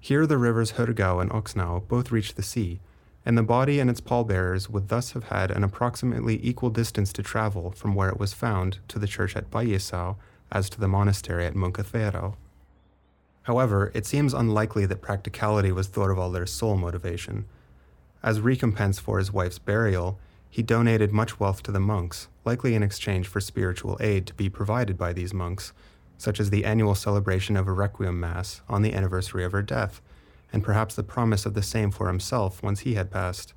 Here, 0.00 0.26
the 0.26 0.38
rivers 0.38 0.72
Hörgá 0.72 1.20
and 1.20 1.30
Oxnau 1.30 1.86
both 1.86 2.10
reach 2.10 2.34
the 2.34 2.42
sea, 2.42 2.80
and 3.26 3.36
the 3.36 3.42
body 3.42 3.80
and 3.80 3.90
its 3.90 4.00
pallbearers 4.00 4.70
would 4.70 4.88
thus 4.88 5.12
have 5.12 5.24
had 5.24 5.50
an 5.50 5.62
approximately 5.62 6.40
equal 6.42 6.70
distance 6.70 7.12
to 7.12 7.22
travel 7.22 7.72
from 7.72 7.94
where 7.94 8.08
it 8.08 8.18
was 8.18 8.32
found 8.32 8.78
to 8.88 8.98
the 8.98 9.06
church 9.06 9.36
at 9.36 9.50
Bægisá 9.50 10.16
as 10.50 10.70
to 10.70 10.80
the 10.80 10.88
monastery 10.88 11.44
at 11.44 11.54
Munkaþverá. 11.54 12.34
However, 13.42 13.90
it 13.94 14.06
seems 14.06 14.32
unlikely 14.32 14.86
that 14.86 15.02
practicality 15.02 15.70
was 15.70 15.88
Thorvaldur's 15.88 16.52
sole 16.52 16.76
motivation. 16.76 17.44
As 18.22 18.40
recompense 18.40 18.98
for 18.98 19.18
his 19.18 19.32
wife's 19.32 19.58
burial, 19.58 20.18
he 20.56 20.62
donated 20.62 21.12
much 21.12 21.38
wealth 21.38 21.62
to 21.62 21.70
the 21.70 21.78
monks, 21.78 22.28
likely 22.46 22.74
in 22.74 22.82
exchange 22.82 23.28
for 23.28 23.42
spiritual 23.42 23.98
aid 24.00 24.26
to 24.26 24.32
be 24.32 24.48
provided 24.48 24.96
by 24.96 25.12
these 25.12 25.34
monks, 25.34 25.74
such 26.16 26.40
as 26.40 26.48
the 26.48 26.64
annual 26.64 26.94
celebration 26.94 27.58
of 27.58 27.68
a 27.68 27.72
requiem 27.72 28.18
mass 28.18 28.62
on 28.66 28.80
the 28.80 28.94
anniversary 28.94 29.44
of 29.44 29.52
her 29.52 29.60
death, 29.60 30.00
and 30.54 30.64
perhaps 30.64 30.94
the 30.94 31.02
promise 31.02 31.44
of 31.44 31.52
the 31.52 31.62
same 31.62 31.90
for 31.90 32.06
himself 32.06 32.62
once 32.62 32.80
he 32.80 32.94
had 32.94 33.10
passed. 33.10 33.52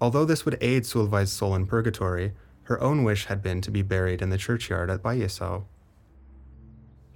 Although 0.00 0.24
this 0.24 0.44
would 0.44 0.58
aid 0.60 0.84
Solveig's 0.84 1.30
soul 1.30 1.54
in 1.54 1.68
purgatory, 1.68 2.32
her 2.64 2.82
own 2.82 3.04
wish 3.04 3.26
had 3.26 3.40
been 3.40 3.60
to 3.60 3.70
be 3.70 3.82
buried 3.82 4.20
in 4.20 4.30
the 4.30 4.38
churchyard 4.38 4.90
at 4.90 5.04
Bægisá. 5.04 5.62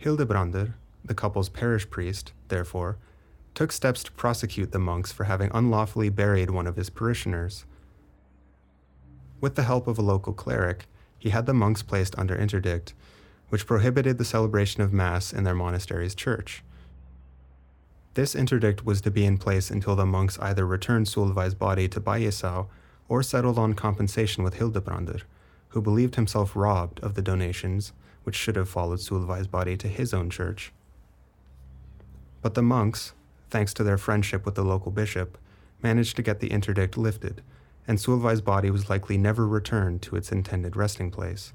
Hildebrander, 0.01 0.75
the 1.05 1.15
couple's 1.15 1.49
parish 1.49 1.91
priest, 1.91 2.33
therefore, 2.47 2.97
took 3.57 3.73
steps 3.73 4.05
to 4.05 4.13
prosecute 4.13 4.71
the 4.71 4.79
monks 4.79 5.11
for 5.11 5.25
having 5.25 5.51
unlawfully 5.53 6.11
buried 6.11 6.53
one 6.53 6.69
of 6.69 6.77
his 6.77 6.91
parishioners. 6.91 7.65
With 9.41 9.55
the 9.55 9.65
help 9.65 9.87
of 9.87 9.99
a 9.99 10.03
local 10.03 10.33
cleric, 10.33 10.87
he 11.19 11.31
had 11.31 11.47
the 11.47 11.55
monks 11.55 11.83
placed 11.83 12.19
under 12.19 12.35
interdict, 12.35 12.95
which 13.49 13.67
prohibited 13.67 14.19
the 14.19 14.25
celebration 14.25 14.83
of 14.83 14.93
Mass 14.93 15.33
in 15.33 15.45
their 15.45 15.55
monastery's 15.55 16.15
church. 16.15 16.63
This 18.15 18.35
interdict 18.35 18.85
was 18.85 19.03
to 19.03 19.11
be 19.11 19.27
in 19.27 19.37
place 19.37 19.71
until 19.71 19.95
the 19.95 20.07
monks 20.07 20.39
either 20.39 20.67
returned 20.67 21.07
Solveig's 21.07 21.55
body 21.55 21.87
to 21.89 22.01
Bægisá 22.01 22.67
or 23.09 23.23
settled 23.23 23.59
on 23.59 23.75
compensation 23.75 24.43
with 24.43 24.57
Hildebrandr, 24.57 25.23
who 25.69 25.83
believed 25.83 26.15
himself 26.15 26.57
robbed 26.57 26.99
of 27.01 27.15
the 27.15 27.23
donations 27.23 27.93
which 28.25 28.35
should 28.35 28.57
have 28.57 28.69
followed 28.69 29.01
Solveig's 29.01 29.47
body 29.47 29.77
to 29.77 29.87
his 29.87 30.15
own 30.15 30.31
church. 30.31 30.73
But 32.41 32.55
the 32.55 32.63
monks, 32.63 33.13
thanks 33.51 33.75
to 33.75 33.85
their 33.85 33.99
friendship 33.99 34.47
with 34.47 34.55
the 34.55 34.65
local 34.65 34.91
bishop, 34.91 35.37
managed 35.83 36.17
to 36.17 36.23
get 36.23 36.41
the 36.41 36.51
interdict 36.51 36.97
lifted, 36.97 37.43
and 37.87 38.01
Solveig's 38.01 38.41
body 38.41 38.71
was 38.71 38.91
likely 38.91 39.17
never 39.17 39.47
returned 39.47 40.03
to 40.03 40.17
its 40.17 40.33
intended 40.33 40.77
resting 40.77 41.11
place. 41.11 41.53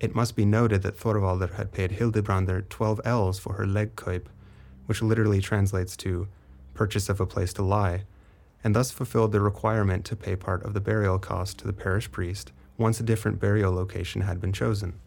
It 0.00 0.14
must 0.14 0.36
be 0.36 0.44
noted 0.44 0.82
that 0.82 0.98
Thorvaldr 0.98 1.54
had 1.54 1.72
paid 1.72 1.92
Hildebrandr 1.92 2.68
12 2.68 3.00
ells 3.04 3.38
for 3.38 3.54
her 3.54 3.66
legkaup, 3.66 4.26
which 4.86 5.02
literally 5.02 5.40
translates 5.40 5.96
to 5.98 6.28
purchase 6.74 7.08
of 7.08 7.20
a 7.20 7.26
place 7.26 7.52
to 7.54 7.62
lie, 7.62 8.04
and 8.62 8.74
thus 8.74 8.90
fulfilled 8.90 9.32
the 9.32 9.40
requirement 9.40 10.04
to 10.04 10.16
pay 10.16 10.36
part 10.36 10.62
of 10.64 10.74
the 10.74 10.80
burial 10.80 11.18
cost 11.18 11.58
to 11.58 11.66
the 11.66 11.72
parish 11.72 12.10
priest 12.10 12.52
once 12.76 13.00
a 13.00 13.02
different 13.02 13.40
burial 13.40 13.72
location 13.72 14.22
had 14.22 14.40
been 14.40 14.52
chosen. 14.52 14.98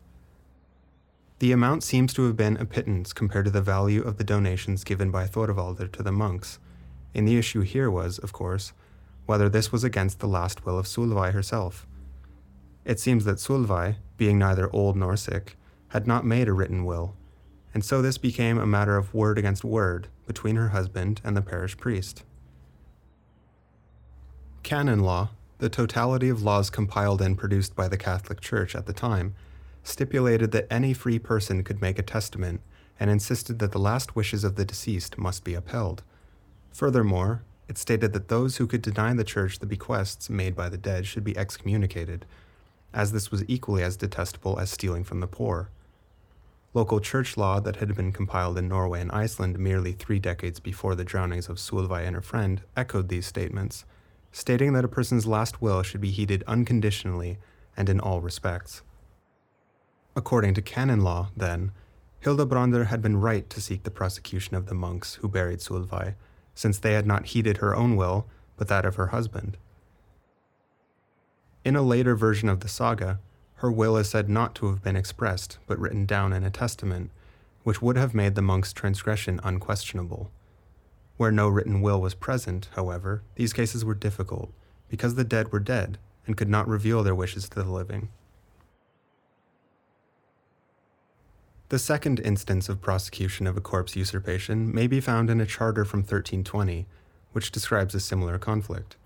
The 1.38 1.52
amount 1.52 1.84
seems 1.84 2.14
to 2.14 2.24
have 2.24 2.36
been 2.36 2.58
a 2.58 2.66
pittance 2.66 3.14
compared 3.14 3.46
to 3.46 3.52
the 3.52 3.62
value 3.62 4.02
of 4.02 4.18
the 4.18 4.24
donations 4.24 4.84
given 4.84 5.12
by 5.12 5.26
Thorvaldr 5.26 5.92
to 5.92 6.04
the 6.04 6.12
monks, 6.12 6.60
and 7.14 7.28
the 7.28 7.38
issue 7.38 7.62
here 7.62 7.90
was, 7.90 8.18
of 8.18 8.34
course, 8.34 8.74
whether 9.30 9.48
this 9.48 9.72
was 9.72 9.84
against 9.84 10.18
the 10.18 10.28
last 10.28 10.66
will 10.66 10.80
of 10.80 10.88
Solveig 10.88 11.34
herself. 11.34 11.86
It 12.84 13.00
seems 13.00 13.26
that 13.26 13.38
Solveig, 13.38 13.98
being 14.18 14.40
neither 14.40 14.74
old 14.74 14.98
nor 14.98 15.16
sick, 15.16 15.56
had 15.90 16.08
not 16.08 16.26
made 16.26 16.48
a 16.48 16.52
written 16.52 16.84
will, 16.84 17.16
and 17.72 17.86
so 17.86 18.02
this 18.02 18.18
became 18.18 18.58
a 18.58 18.66
matter 18.66 18.98
of 18.98 19.14
word 19.14 19.38
against 19.38 19.64
word 19.64 20.08
between 20.26 20.56
her 20.56 20.70
husband 20.70 21.22
and 21.24 21.38
the 21.38 21.44
parish 21.44 21.78
priest. 21.78 22.24
Canon 24.64 25.02
law 25.02 25.30
the 25.60 25.70
totality 25.70 26.30
of 26.30 26.42
laws 26.42 26.72
compiled 26.72 27.22
and 27.22 27.38
produced 27.38 27.76
by 27.76 27.88
the 27.88 27.98
Catholic 27.98 28.42
Church 28.42 28.76
at 28.76 28.88
the 28.88 28.94
time 28.94 29.36
stipulated 29.84 30.52
that 30.54 30.66
any 30.72 30.92
free 30.92 31.20
person 31.20 31.64
could 31.64 31.82
make 31.82 32.00
a 32.00 32.02
testament 32.02 32.62
and 33.00 33.12
insisted 33.12 33.60
that 33.60 33.74
the 33.74 33.78
last 33.78 34.16
wishes 34.16 34.44
of 34.44 34.56
the 34.56 34.66
deceased 34.66 35.20
must 35.20 35.44
be 35.44 35.54
upheld. 35.54 36.02
Furthermore, 36.72 37.44
it 37.70 37.78
stated 37.78 38.12
that 38.12 38.28
those 38.28 38.58
who 38.58 38.68
could 38.68 38.82
deny 38.82 39.14
the 39.14 39.24
Church 39.24 39.60
the 39.60 39.66
bequests 39.66 40.30
made 40.30 40.56
by 40.56 40.68
the 40.68 40.78
dead 40.78 41.06
should 41.06 41.24
be 41.24 41.38
excommunicated, 41.38 42.26
as 42.94 43.12
this 43.12 43.32
was 43.32 43.46
equally 43.48 43.84
as 43.84 43.96
detestable 43.96 44.60
as 44.60 44.70
stealing 44.72 45.06
from 45.06 45.22
the 45.22 45.28
poor. 45.28 45.70
Local 46.74 47.00
church 47.00 47.38
law 47.38 47.60
that 47.62 47.78
had 47.78 47.96
been 47.96 48.12
compiled 48.12 48.58
in 48.58 48.68
Norway 48.68 49.02
and 49.02 49.12
Iceland 49.12 49.58
merely 49.58 49.94
three 49.94 50.20
decades 50.20 50.60
before 50.60 50.96
the 50.96 51.04
drownings 51.04 51.48
of 51.48 51.58
Solveig 51.58 52.06
and 52.06 52.16
her 52.16 52.22
friend 52.22 52.62
echoed 52.76 53.08
these 53.08 53.26
statements 53.26 53.86
stating 54.32 54.74
that 54.74 54.86
a 54.86 54.90
person's 54.90 55.26
last 55.26 55.62
will 55.62 55.82
should 55.82 56.02
be 56.02 56.12
heeded 56.12 56.44
unconditionally 56.48 57.38
and 57.76 57.90
in 57.90 58.00
all 58.00 58.22
respects. 58.22 58.82
According 60.16 60.54
to 60.56 60.62
canon 60.62 61.02
law, 61.02 61.30
then, 61.36 61.72
Hildebrander 62.24 62.88
had 62.88 63.02
been 63.02 63.22
right 63.22 63.50
to 63.50 63.62
seek 63.62 63.84
the 63.84 63.92
prosecution 63.92 64.56
of 64.56 64.66
the 64.66 64.76
monks 64.76 65.16
who 65.16 65.30
buried 65.30 65.60
Solveig, 65.60 66.16
since 66.60 66.78
they 66.78 66.92
had 66.92 67.08
not 67.08 67.28
heeded 67.28 67.58
her 67.58 67.74
own 67.74 67.96
will, 67.96 68.28
but 68.58 68.68
that 68.68 68.84
of 68.84 68.96
her 68.96 69.08
husband. 69.08 69.56
In 71.64 71.78
a 71.78 71.82
later 71.82 72.18
version 72.18 72.50
of 72.50 72.60
the 72.60 72.68
saga, 72.68 73.22
her 73.56 73.72
will 73.72 73.96
is 73.96 74.10
said 74.10 74.28
not 74.28 74.56
to 74.56 74.68
have 74.68 74.84
been 74.84 74.98
expressed, 74.98 75.58
but 75.68 75.80
written 75.80 76.06
down 76.06 76.34
in 76.34 76.44
a 76.44 76.50
testament, 76.50 77.12
which 77.64 77.82
would 77.82 77.96
have 77.96 78.14
made 78.14 78.36
the 78.36 78.42
monk's 78.42 78.74
transgression 78.74 79.40
unquestionable. 79.42 80.32
Where 81.16 81.32
no 81.32 81.48
written 81.48 81.80
will 81.80 82.02
was 82.02 82.14
present, 82.14 82.68
however, 82.76 83.24
these 83.36 83.54
cases 83.54 83.86
were 83.86 83.96
difficult, 83.96 84.52
because 84.90 85.16
the 85.16 85.24
dead 85.24 85.54
were 85.54 85.62
dead 85.62 85.98
and 86.28 86.36
could 86.36 86.50
not 86.50 86.68
reveal 86.68 87.04
their 87.04 87.16
wishes 87.16 87.48
to 87.48 87.64
the 87.64 87.72
living. 87.72 88.10
The 91.70 91.78
second 91.78 92.20
instance 92.20 92.68
of 92.68 92.82
prosecution 92.82 93.46
of 93.46 93.56
a 93.56 93.62
corpse 93.62 93.96
usurpation 93.96 94.74
may 94.74 94.88
be 94.88 95.00
found 95.00 95.30
in 95.30 95.40
a 95.40 95.46
charter 95.46 95.86
from 95.86 96.00
1320, 96.00 96.88
which 97.32 97.52
describes 97.52 97.94
a 97.94 98.00
similar 98.00 98.40
conflict. 98.40 98.98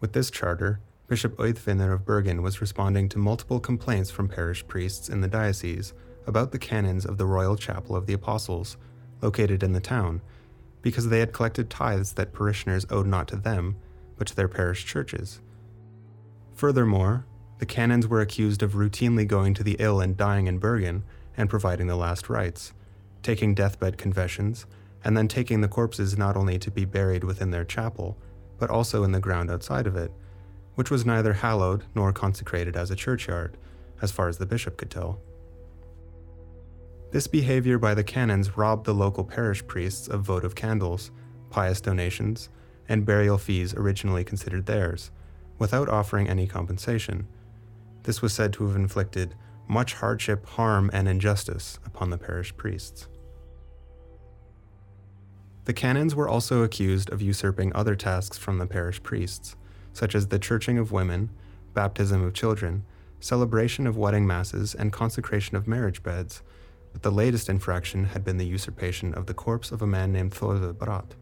With 0.00 0.14
this 0.14 0.30
charter, 0.30 0.80
Bishop 1.06 1.36
Auðfinnur 1.36 1.92
of 1.92 2.06
Bergen 2.06 2.40
was 2.40 2.62
responding 2.62 3.10
to 3.10 3.18
multiple 3.18 3.60
complaints 3.60 4.10
from 4.10 4.26
parish 4.26 4.66
priests 4.66 5.10
in 5.10 5.20
the 5.20 5.28
diocese 5.28 5.92
about 6.26 6.50
the 6.50 6.58
canons 6.58 7.04
of 7.04 7.18
the 7.18 7.26
Royal 7.26 7.56
Chapel 7.56 7.94
of 7.94 8.06
the 8.06 8.14
Apostles, 8.14 8.78
located 9.20 9.62
in 9.62 9.74
the 9.74 9.78
town, 9.80 10.22
because 10.80 11.10
they 11.10 11.20
had 11.20 11.34
collected 11.34 11.68
tithes 11.68 12.14
that 12.14 12.32
parishioners 12.32 12.86
owed 12.88 13.06
not 13.06 13.28
to 13.28 13.36
them, 13.36 13.76
but 14.16 14.26
to 14.28 14.34
their 14.34 14.48
parish 14.48 14.86
churches. 14.86 15.42
Furthermore, 16.54 17.26
the 17.58 17.66
canons 17.66 18.08
were 18.08 18.22
accused 18.22 18.62
of 18.62 18.72
routinely 18.72 19.28
going 19.28 19.52
to 19.52 19.62
the 19.62 19.76
ill 19.78 20.00
and 20.00 20.16
dying 20.16 20.46
in 20.46 20.56
Bergen 20.56 21.04
and 21.36 21.50
providing 21.50 21.86
the 21.86 21.96
last 21.96 22.28
rites, 22.28 22.72
taking 23.22 23.54
deathbed 23.54 23.98
confessions, 23.98 24.66
and 25.04 25.16
then 25.16 25.28
taking 25.28 25.60
the 25.60 25.68
corpses 25.68 26.16
not 26.16 26.36
only 26.36 26.58
to 26.58 26.70
be 26.70 26.84
buried 26.84 27.24
within 27.24 27.50
their 27.50 27.64
chapel, 27.64 28.16
but 28.58 28.70
also 28.70 29.02
in 29.02 29.12
the 29.12 29.20
ground 29.20 29.50
outside 29.50 29.86
of 29.86 29.96
it, 29.96 30.12
which 30.74 30.90
was 30.90 31.04
neither 31.04 31.34
hallowed 31.34 31.84
nor 31.94 32.12
consecrated 32.12 32.76
as 32.76 32.90
a 32.90 32.96
churchyard, 32.96 33.56
as 34.00 34.12
far 34.12 34.28
as 34.28 34.38
the 34.38 34.46
bishop 34.46 34.76
could 34.76 34.90
tell. 34.90 35.20
This 37.10 37.26
behavior 37.26 37.78
by 37.78 37.94
the 37.94 38.04
canons 38.04 38.56
robbed 38.56 38.86
the 38.86 38.94
local 38.94 39.24
parish 39.24 39.66
priests 39.66 40.08
of 40.08 40.22
votive 40.22 40.54
candles, 40.54 41.10
pious 41.50 41.80
donations, 41.80 42.48
and 42.88 43.04
burial 43.04 43.38
fees 43.38 43.74
originally 43.74 44.24
considered 44.24 44.66
theirs, 44.66 45.10
without 45.58 45.88
offering 45.88 46.28
any 46.28 46.46
compensation. 46.46 47.26
This 48.04 48.22
was 48.22 48.32
said 48.32 48.52
to 48.54 48.66
have 48.66 48.76
inflicted 48.76 49.34
much 49.68 49.94
hardship, 49.94 50.46
harm, 50.46 50.90
and 50.92 51.08
injustice 51.08 51.78
upon 51.84 52.10
the 52.10 52.18
parish 52.18 52.56
priests. 52.56 53.08
The 55.64 55.72
canons 55.72 56.14
were 56.14 56.28
also 56.28 56.62
accused 56.62 57.10
of 57.10 57.22
usurping 57.22 57.72
other 57.74 57.94
tasks 57.94 58.36
from 58.36 58.58
the 58.58 58.66
parish 58.66 59.02
priests, 59.02 59.54
such 59.92 60.14
as 60.14 60.28
the 60.28 60.38
churching 60.38 60.78
of 60.78 60.90
women, 60.90 61.30
baptism 61.72 62.22
of 62.22 62.34
children, 62.34 62.84
celebration 63.20 63.86
of 63.86 63.96
wedding 63.96 64.26
masses, 64.26 64.74
and 64.74 64.92
consecration 64.92 65.56
of 65.56 65.68
marriage 65.68 66.02
beds, 66.02 66.42
but 66.92 67.02
the 67.02 67.12
latest 67.12 67.48
infraction 67.48 68.04
had 68.04 68.24
been 68.24 68.38
the 68.38 68.46
usurpation 68.46 69.14
of 69.14 69.26
the 69.26 69.34
corpse 69.34 69.70
of 69.70 69.80
a 69.80 69.86
man 69.86 70.12
named 70.12 70.32
Thordur 70.32 70.76
Brat. 70.76 71.14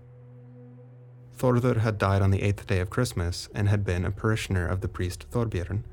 Thordur 1.37 1.79
had 1.79 1.99
died 1.99 2.23
on 2.23 2.31
the 2.31 2.43
eighth 2.43 2.67
day 2.67 2.81
of 2.81 2.91
Christmas 2.91 3.49
and 3.55 3.69
had 3.69 3.85
been 3.85 4.05
a 4.05 4.11
parishioner 4.11 4.67
of 4.67 4.81
the 4.81 4.89
priest 4.89 5.31
Thorbjorn, 5.31 5.85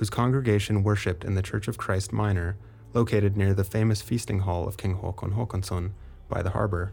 whose 0.00 0.10
congregation 0.10 0.82
worshipped 0.82 1.22
in 1.22 1.36
the 1.36 1.42
Church 1.42 1.68
of 1.68 1.78
Christ 1.78 2.12
Minor, 2.12 2.56
located 2.92 3.36
near 3.36 3.54
the 3.54 3.62
famous 3.62 4.02
feasting 4.02 4.40
hall 4.40 4.66
of 4.66 4.76
King 4.76 4.96
Håkon 4.96 5.36
Håkonsson 5.36 5.92
by 6.28 6.42
the 6.42 6.50
harbor. 6.50 6.92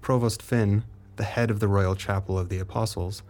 Provost 0.00 0.40
Finn, 0.40 0.84
the 1.16 1.24
head 1.24 1.50
of 1.50 1.58
the 1.58 1.66
royal 1.66 1.96
chapel 1.96 2.38
of 2.38 2.48
the 2.48 2.60
apostles, 2.60 3.24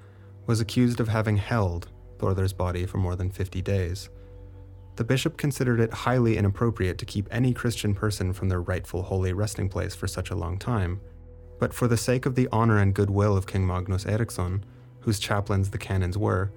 was 0.47 0.61
accused 0.61 1.00
of 1.00 1.09
having 1.09 1.38
held 1.38 1.88
Thordur's 2.19 2.52
body 2.52 2.85
for 2.85 2.99
more 2.99 3.17
than 3.17 3.31
50 3.31 3.62
days 3.62 4.11
the 5.00 5.05
bishop 5.05 5.38
considered 5.38 5.81
it 5.81 5.95
highly 5.95 6.37
inappropriate 6.37 6.99
to 6.99 7.07
keep 7.07 7.26
any 7.31 7.55
Christian 7.55 7.95
person 7.95 8.35
from 8.35 8.50
their 8.50 8.61
rightful 8.61 9.00
holy 9.00 9.33
resting 9.33 9.67
place 9.67 9.95
for 9.95 10.07
such 10.07 10.29
a 10.29 10.35
long 10.35 10.59
time. 10.59 11.00
But 11.59 11.73
for 11.73 11.88
the 11.88 11.97
sake 11.97 12.26
of 12.26 12.35
the 12.35 12.49
honor 12.52 12.76
and 12.76 12.93
goodwill 12.93 13.35
of 13.35 13.47
King 13.47 13.67
Magnus 13.67 14.05
Eriksson, 14.05 14.62
whose 14.99 15.19
chaplains 15.19 15.71
the 15.71 15.79
canons 15.79 16.19
were, 16.19 16.52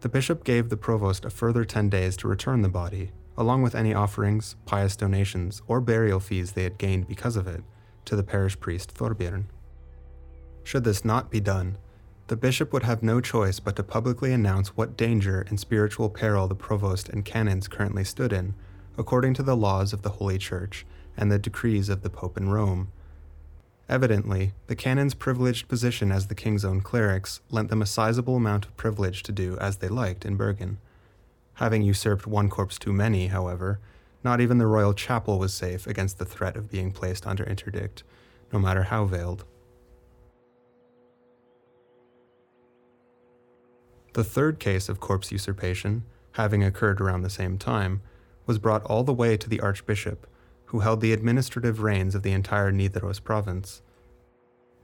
the 0.00 0.08
bishop 0.08 0.44
gave 0.44 0.68
the 0.68 0.76
provost 0.76 1.24
a 1.24 1.30
further 1.30 1.64
10 1.64 1.88
days 1.88 2.16
to 2.18 2.28
return 2.28 2.62
the 2.62 2.68
body, 2.68 3.10
along 3.36 3.62
with 3.62 3.74
any 3.74 3.94
offerings, 3.94 4.56
pious 4.64 4.96
donations, 4.96 5.62
or 5.66 5.80
burial 5.80 6.20
fees 6.20 6.52
they 6.52 6.64
had 6.64 6.78
gained 6.78 7.06
because 7.06 7.36
of 7.36 7.46
it, 7.46 7.62
to 8.04 8.14
the 8.14 8.22
parish 8.22 8.58
priest 8.58 8.94
Thorbjorn. 8.94 9.44
Should 10.62 10.84
this 10.84 11.04
not 11.04 11.30
be 11.30 11.40
done, 11.40 11.78
the 12.28 12.36
bishop 12.36 12.72
would 12.72 12.82
have 12.82 13.02
no 13.02 13.20
choice 13.20 13.58
but 13.58 13.74
to 13.76 13.82
publicly 13.82 14.32
announce 14.32 14.76
what 14.76 14.98
danger 14.98 15.46
and 15.48 15.58
spiritual 15.58 16.10
peril 16.10 16.46
the 16.46 16.54
provost 16.54 17.08
and 17.08 17.24
canons 17.24 17.68
currently 17.68 18.04
stood 18.04 18.32
in, 18.32 18.54
according 18.98 19.32
to 19.34 19.42
the 19.42 19.56
laws 19.56 19.92
of 19.94 20.02
the 20.02 20.10
Holy 20.10 20.36
Church 20.36 20.84
and 21.16 21.32
the 21.32 21.38
decrees 21.38 21.88
of 21.88 22.02
the 22.02 22.10
Pope 22.10 22.36
in 22.36 22.50
Rome. 22.50 22.92
Evidently, 23.88 24.52
the 24.66 24.76
canons' 24.76 25.14
privileged 25.14 25.66
position 25.66 26.12
as 26.12 26.26
the 26.26 26.34
king's 26.34 26.64
own 26.64 26.82
clerics 26.82 27.40
lent 27.50 27.70
them 27.70 27.80
a 27.80 27.86
sizable 27.86 28.36
amount 28.36 28.66
of 28.66 28.76
privilege 28.76 29.22
to 29.22 29.32
do 29.32 29.56
as 29.58 29.78
they 29.78 29.88
liked 29.88 30.26
in 30.26 30.36
Bergen. 30.36 30.78
Having 31.54 31.82
usurped 31.82 32.26
one 32.26 32.50
corpse 32.50 32.78
too 32.78 32.92
many, 32.92 33.28
however, 33.28 33.80
not 34.22 34.40
even 34.40 34.58
the 34.58 34.66
royal 34.66 34.92
chapel 34.92 35.38
was 35.38 35.54
safe 35.54 35.86
against 35.86 36.18
the 36.18 36.26
threat 36.26 36.56
of 36.56 36.70
being 36.70 36.92
placed 36.92 37.26
under 37.26 37.44
interdict, 37.44 38.02
no 38.52 38.58
matter 38.58 38.84
how 38.84 39.06
veiled. 39.06 39.44
The 44.12 44.24
third 44.24 44.58
case 44.58 44.88
of 44.88 45.00
corpse 45.00 45.32
usurpation, 45.32 46.04
having 46.32 46.62
occurred 46.62 47.00
around 47.00 47.22
the 47.22 47.30
same 47.30 47.56
time, 47.56 48.02
was 48.46 48.58
brought 48.58 48.84
all 48.84 49.04
the 49.04 49.14
way 49.14 49.36
to 49.36 49.48
the 49.48 49.60
archbishop, 49.60 50.26
who 50.68 50.80
held 50.80 51.00
the 51.00 51.12
administrative 51.12 51.82
reins 51.82 52.14
of 52.14 52.22
the 52.22 52.32
entire 52.32 52.70
Nidaros 52.70 53.22
province. 53.22 53.82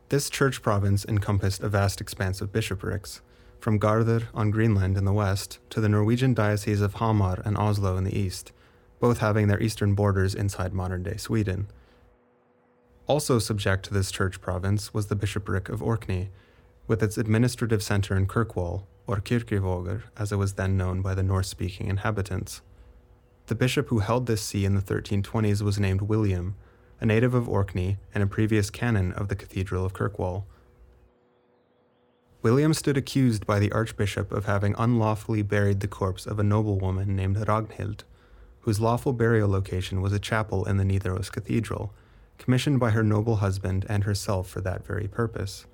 This 0.08 0.30
church 0.30 0.62
province 0.62 1.04
encompassed 1.04 1.62
a 1.62 1.68
vast 1.68 2.00
expanse 2.00 2.40
of 2.40 2.52
bishoprics, 2.52 3.20
from 3.60 3.78
Gardar 3.78 4.24
on 4.34 4.50
Greenland 4.50 4.96
in 4.96 5.04
the 5.04 5.12
west 5.12 5.58
to 5.70 5.80
the 5.80 5.88
Norwegian 5.88 6.34
diocese 6.34 6.80
of 6.80 6.94
Hamar 6.94 7.40
and 7.44 7.56
Oslo 7.56 7.96
in 7.96 8.04
the 8.04 8.18
east, 8.18 8.52
both 9.00 9.18
having 9.18 9.48
their 9.48 9.62
eastern 9.62 9.94
borders 9.94 10.34
inside 10.34 10.72
modern 10.72 11.02
day 11.02 11.16
Sweden. 11.16 11.68
Also 13.06 13.38
subject 13.38 13.84
to 13.84 13.94
this 13.94 14.10
church 14.10 14.40
province 14.40 14.94
was 14.94 15.06
the 15.06 15.16
bishopric 15.16 15.68
of 15.68 15.82
Orkney, 15.82 16.30
with 16.86 17.02
its 17.02 17.18
administrative 17.18 17.82
center 17.82 18.16
in 18.16 18.26
Kirkwall, 18.26 18.84
or 19.06 19.16
Kirkjuvåger, 19.16 20.04
as 20.16 20.32
it 20.32 20.36
was 20.36 20.54
then 20.54 20.76
known 20.76 21.02
by 21.02 21.14
the 21.14 21.22
Norse 21.22 21.48
speaking 21.48 21.88
inhabitants. 21.88 22.62
The 23.46 23.54
bishop 23.54 23.88
who 23.88 23.98
held 23.98 24.26
this 24.26 24.42
see 24.42 24.64
in 24.64 24.74
the 24.74 24.80
1320s 24.80 25.60
was 25.60 25.78
named 25.78 26.00
William, 26.00 26.54
a 27.00 27.06
native 27.06 27.34
of 27.34 27.48
Orkney 27.48 27.98
and 28.14 28.22
a 28.22 28.26
previous 28.26 28.70
canon 28.70 29.12
of 29.12 29.28
the 29.28 29.36
Cathedral 29.36 29.84
of 29.84 29.92
Kirkwall. 29.92 30.46
William 32.40 32.72
stood 32.72 32.96
accused 32.96 33.46
by 33.46 33.58
the 33.58 33.72
archbishop 33.72 34.32
of 34.32 34.46
having 34.46 34.74
unlawfully 34.78 35.42
buried 35.42 35.80
the 35.80 35.88
corpse 35.88 36.26
of 36.26 36.38
a 36.38 36.42
noblewoman 36.42 37.14
named 37.14 37.36
Ragnhild, 37.36 38.04
whose 38.60 38.80
lawful 38.80 39.12
burial 39.12 39.48
location 39.48 40.00
was 40.00 40.12
a 40.14 40.18
chapel 40.18 40.64
in 40.64 40.78
the 40.78 40.84
Nidaros 40.84 41.30
Cathedral, 41.30 41.92
commissioned 42.38 42.80
by 42.80 42.90
her 42.90 43.02
noble 43.02 43.36
husband 43.36 43.84
and 43.88 44.04
herself 44.04 44.48
for 44.48 44.62
that 44.62 44.86
very 44.86 45.06
purpose. 45.06 45.66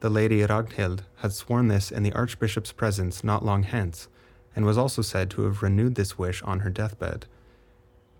The 0.00 0.10
lady 0.10 0.40
Ragnhild 0.40 1.00
had 1.16 1.32
sworn 1.32 1.68
this 1.68 1.90
in 1.90 2.02
the 2.02 2.12
archbishop's 2.12 2.72
presence 2.72 3.22
not 3.22 3.44
long 3.44 3.62
hence, 3.64 4.08
and 4.54 4.64
was 4.64 4.78
also 4.78 5.02
said 5.02 5.30
to 5.30 5.42
have 5.42 5.62
renewed 5.62 5.94
this 5.94 6.18
wish 6.18 6.42
on 6.42 6.60
her 6.60 6.70
deathbed. 6.70 7.26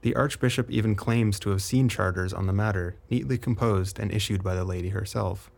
The 0.03 0.17
archbishop 0.17 0.71
even 0.71 0.95
claims 0.95 1.39
to 1.41 1.51
have 1.51 1.63
seen 1.63 1.89
charters 1.89 2.33
on 2.33 2.47
the 2.47 2.53
matter, 2.53 2.97
neatly 3.09 3.39
composed 3.39 3.99
and 3.99 4.13
issued 4.13 4.43
by 4.43 4.55
the 4.55 4.65
lady 4.65 4.89
herself. 4.89 5.51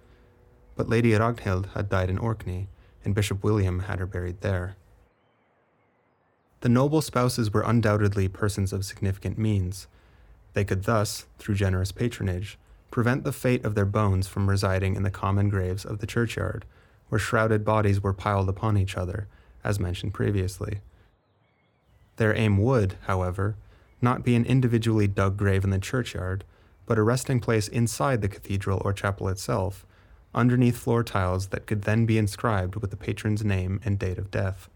But 0.77 0.89
Lady 0.89 1.13
Ragnhild 1.13 1.73
had 1.73 1.89
died 1.89 2.11
in 2.11 2.19
Orkney, 2.19 2.69
and 3.05 3.15
Bishop 3.15 3.43
William 3.43 3.81
had 3.81 4.01
her 4.01 4.07
buried 4.07 4.41
there. 4.41 4.77
The 6.61 6.69
noble 6.69 7.03
spouses 7.03 7.53
were 7.53 7.63
undoubtedly 7.63 8.29
persons 8.29 8.73
of 8.73 8.85
significant 8.85 9.39
means. 9.39 9.87
They 10.55 10.65
could 10.65 10.85
thus, 10.85 11.27
through 11.39 11.57
generous 11.57 11.93
patronage, 11.93 12.59
prevent 12.91 13.25
the 13.25 13.33
fate 13.33 13.65
of 13.65 13.75
their 13.75 13.85
bones 13.85 14.29
from 14.29 14.49
residing 14.49 14.95
in 14.95 15.03
the 15.03 15.11
common 15.11 15.49
graves 15.49 15.85
of 15.85 15.99
the 15.99 16.07
churchyard, 16.07 16.65
where 17.09 17.19
shrouded 17.19 17.65
bodies 17.65 18.03
were 18.03 18.13
piled 18.13 18.49
upon 18.49 18.77
each 18.79 18.97
other, 18.97 19.29
as 19.65 19.81
mentioned 19.81 20.15
previously. 20.15 20.81
Their 22.17 22.37
aim 22.37 22.59
would, 22.59 22.97
however, 23.07 23.57
not 24.01 24.23
be 24.23 24.37
an 24.37 24.45
individually 24.45 25.09
dug 25.09 25.37
grave 25.37 25.65
in 25.65 25.71
the 25.71 25.79
churchyard, 25.79 26.45
but 26.87 26.99
a 26.99 27.03
resting 27.03 27.41
place 27.41 27.67
inside 27.67 28.21
the 28.21 28.29
cathedral 28.29 28.83
or 28.85 28.93
chapel 28.93 29.29
itself, 29.29 29.87
underneath 30.35 30.77
floor 30.77 31.03
tiles 31.03 31.49
that 31.49 31.67
could 31.67 31.83
then 31.83 32.07
be 32.07 32.19
inscribed 32.19 32.77
with 32.77 32.91
the 32.91 32.97
patron's 32.97 33.45
name 33.45 33.81
and 33.85 33.99
date 33.99 34.19
of 34.19 34.31
death. 34.31 34.69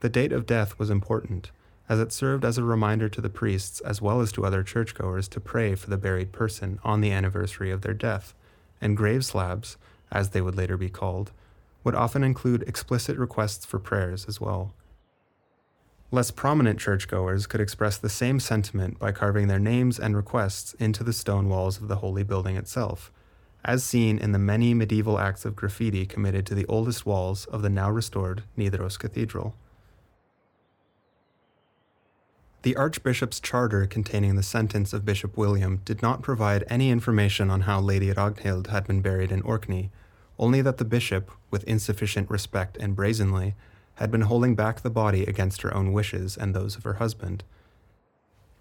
The 0.00 0.08
date 0.08 0.32
of 0.32 0.46
death 0.46 0.78
was 0.78 0.90
important, 0.90 1.50
as 1.88 2.00
it 2.00 2.12
served 2.12 2.44
as 2.44 2.58
a 2.58 2.64
reminder 2.64 3.08
to 3.08 3.20
the 3.20 3.30
priests 3.30 3.80
as 3.80 4.02
well 4.02 4.20
as 4.20 4.32
to 4.32 4.44
other 4.44 4.62
churchgoers 4.62 5.28
to 5.28 5.40
pray 5.40 5.74
for 5.74 5.90
the 5.90 5.96
buried 5.96 6.32
person 6.32 6.80
on 6.82 7.00
the 7.00 7.12
anniversary 7.12 7.70
of 7.70 7.82
their 7.82 7.94
death, 7.94 8.34
and 8.80 8.96
grave 8.96 9.24
slabs, 9.24 9.76
as 10.10 10.30
they 10.30 10.40
would 10.40 10.56
later 10.56 10.76
be 10.76 10.90
called, 10.90 11.30
would 11.84 11.94
often 11.94 12.22
include 12.22 12.62
explicit 12.64 13.16
requests 13.16 13.64
for 13.64 13.78
prayers 13.78 14.26
as 14.26 14.40
well. 14.40 14.74
Less 16.10 16.30
prominent 16.30 16.78
churchgoers 16.78 17.46
could 17.46 17.60
express 17.60 17.96
the 17.96 18.10
same 18.10 18.38
sentiment 18.38 18.98
by 18.98 19.12
carving 19.12 19.48
their 19.48 19.58
names 19.58 19.98
and 19.98 20.14
requests 20.14 20.74
into 20.74 21.02
the 21.02 21.12
stone 21.12 21.48
walls 21.48 21.80
of 21.80 21.88
the 21.88 21.96
holy 21.96 22.22
building 22.22 22.56
itself, 22.56 23.10
as 23.64 23.82
seen 23.82 24.18
in 24.18 24.32
the 24.32 24.38
many 24.38 24.74
medieval 24.74 25.18
acts 25.18 25.44
of 25.44 25.56
graffiti 25.56 26.04
committed 26.04 26.44
to 26.46 26.54
the 26.54 26.66
oldest 26.66 27.06
walls 27.06 27.46
of 27.46 27.62
the 27.62 27.70
now 27.70 27.90
restored 27.90 28.42
Nidaros 28.58 28.98
Cathedral. 28.98 29.54
The 32.60 32.76
Archbishop's 32.76 33.40
charter 33.40 33.86
containing 33.86 34.36
the 34.36 34.42
sentence 34.42 34.92
of 34.92 35.04
Bishop 35.04 35.36
William 35.36 35.80
did 35.84 36.02
not 36.02 36.22
provide 36.22 36.62
any 36.68 36.90
information 36.90 37.50
on 37.50 37.62
how 37.62 37.80
Lady 37.80 38.12
Ragnhild 38.12 38.68
had 38.68 38.86
been 38.86 39.00
buried 39.00 39.32
in 39.32 39.42
Orkney, 39.42 39.90
only 40.38 40.62
that 40.62 40.78
the 40.78 40.84
bishop, 40.84 41.30
with 41.50 41.64
insufficient 41.64 42.30
respect 42.30 42.76
and 42.78 42.96
brazenly, 42.96 43.54
had 43.94 44.10
been 44.10 44.22
holding 44.22 44.54
back 44.54 44.80
the 44.80 44.90
body 44.90 45.24
against 45.24 45.62
her 45.62 45.74
own 45.74 45.92
wishes 45.92 46.36
and 46.36 46.54
those 46.54 46.76
of 46.76 46.84
her 46.84 46.94
husband. 46.94 47.44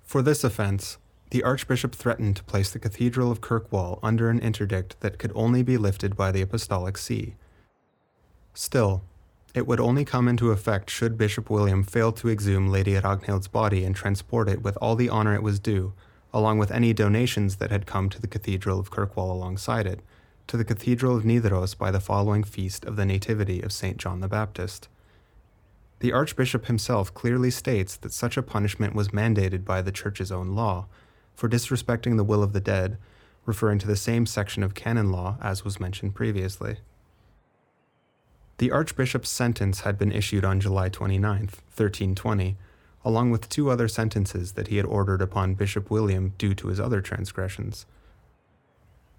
For 0.03 0.21
this 0.21 0.43
offense, 0.43 0.97
the 1.31 1.43
Archbishop 1.43 1.95
threatened 1.95 2.36
to 2.36 2.43
place 2.43 2.71
the 2.71 2.79
Cathedral 2.79 3.31
of 3.31 3.39
Kirkwall 3.39 3.99
under 4.03 4.29
an 4.29 4.39
interdict 4.39 4.99
that 4.99 5.17
could 5.17 5.31
only 5.34 5.63
be 5.63 5.77
lifted 5.77 6.17
by 6.17 6.31
the 6.31 6.41
Apostolic 6.41 6.97
See. 6.97 7.36
Still, 8.53 9.01
it 9.53 9.65
would 9.65 9.79
only 9.79 10.03
come 10.03 10.27
into 10.27 10.51
effect 10.51 10.89
should 10.89 11.17
Bishop 11.17 11.49
William 11.49 11.84
fail 11.84 12.12
to 12.13 12.29
exhume 12.29 12.69
Lady 12.69 12.95
Ragnhild's 12.95 13.47
body 13.47 13.86
and 13.86 13.95
transport 13.95 14.49
it 14.49 14.62
with 14.62 14.77
all 14.81 14.95
the 14.95 15.10
honor 15.10 15.34
it 15.34 15.43
was 15.43 15.60
due, 15.60 15.93
along 16.34 16.57
with 16.57 16.71
any 16.71 16.93
donations 16.93 17.55
that 17.57 17.71
had 17.71 17.86
come 17.86 18.10
to 18.10 18.21
the 18.21 18.27
Cathedral 18.27 18.79
of 18.79 18.91
Kirkwall 18.91 19.31
alongside 19.31 19.88
it, 19.88 20.01
to 20.47 20.58
the 20.58 20.65
Cathedral 20.65 21.15
of 21.15 21.23
Nidaros 21.23 21.77
by 21.77 21.91
the 21.91 21.99
following 21.99 22.43
feast 22.43 22.86
of 22.86 22.95
the 22.95 23.06
Nativity 23.06 23.62
of 23.62 23.71
St. 23.71 23.97
John 23.97 24.19
the 24.19 24.27
Baptist. 24.27 24.88
The 25.99 26.12
Archbishop 26.12 26.65
himself 26.65 27.13
clearly 27.13 27.51
states 27.51 27.95
that 27.97 28.13
such 28.13 28.38
a 28.38 28.43
punishment 28.43 28.95
was 28.95 29.10
mandated 29.10 29.63
by 29.63 29.82
the 29.82 29.91
Church's 29.91 30.32
own 30.32 30.56
law, 30.56 30.88
for 31.36 31.47
disrespecting 31.47 32.17
the 32.17 32.23
will 32.23 32.43
of 32.43 32.54
the 32.54 32.60
dead, 32.60 32.97
referring 33.45 33.80
to 33.80 33.88
the 33.88 33.95
same 33.95 34.25
section 34.25 34.63
of 34.63 34.73
canon 34.73 35.12
law 35.12 35.38
as 35.41 35.63
was 35.63 35.80
mentioned 35.80 36.15
previously. 36.15 36.77
The 38.58 38.71
Archbishop's 38.71 39.30
sentence 39.30 39.82
had 39.82 39.97
been 39.97 40.12
issued 40.12 40.45
on 40.45 40.60
July 40.60 40.89
29, 40.89 41.39
1320, 41.39 42.58
along 43.04 43.32
with 43.32 43.49
two 43.49 43.69
other 43.69 43.88
sentences 43.88 44.51
that 44.51 44.67
he 44.67 44.77
had 44.77 44.86
ordered 44.86 45.21
upon 45.21 45.56
Bishop 45.56 45.89
William 45.89 46.34
due 46.38 46.54
to 46.54 46.67
his 46.67 46.80
other 46.80 47.01
transgressions. 47.01 47.86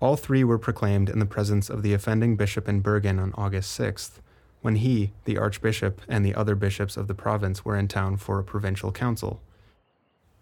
All 0.03 0.17
three 0.17 0.43
were 0.43 0.59
proclaimed 0.59 1.09
in 1.09 1.21
the 1.21 1.27
presence 1.27 1.71
of 1.71 1.83
the 1.85 1.95
offending 1.95 2.35
bishop 2.35 2.69
in 2.69 2.81
Bergen 2.81 3.21
on 3.21 3.33
August 3.37 3.79
6th, 3.79 4.19
when 4.61 4.75
he, 4.75 5.13
the 5.27 5.39
archbishop, 5.39 6.01
and 6.09 6.25
the 6.25 6.35
other 6.35 6.57
bishops 6.57 6.97
of 6.97 7.07
the 7.07 7.15
province 7.15 7.65
were 7.65 7.77
in 7.77 7.87
town 7.87 8.17
for 8.17 8.41
a 8.41 8.45
provincial 8.45 8.91
council. 8.91 9.41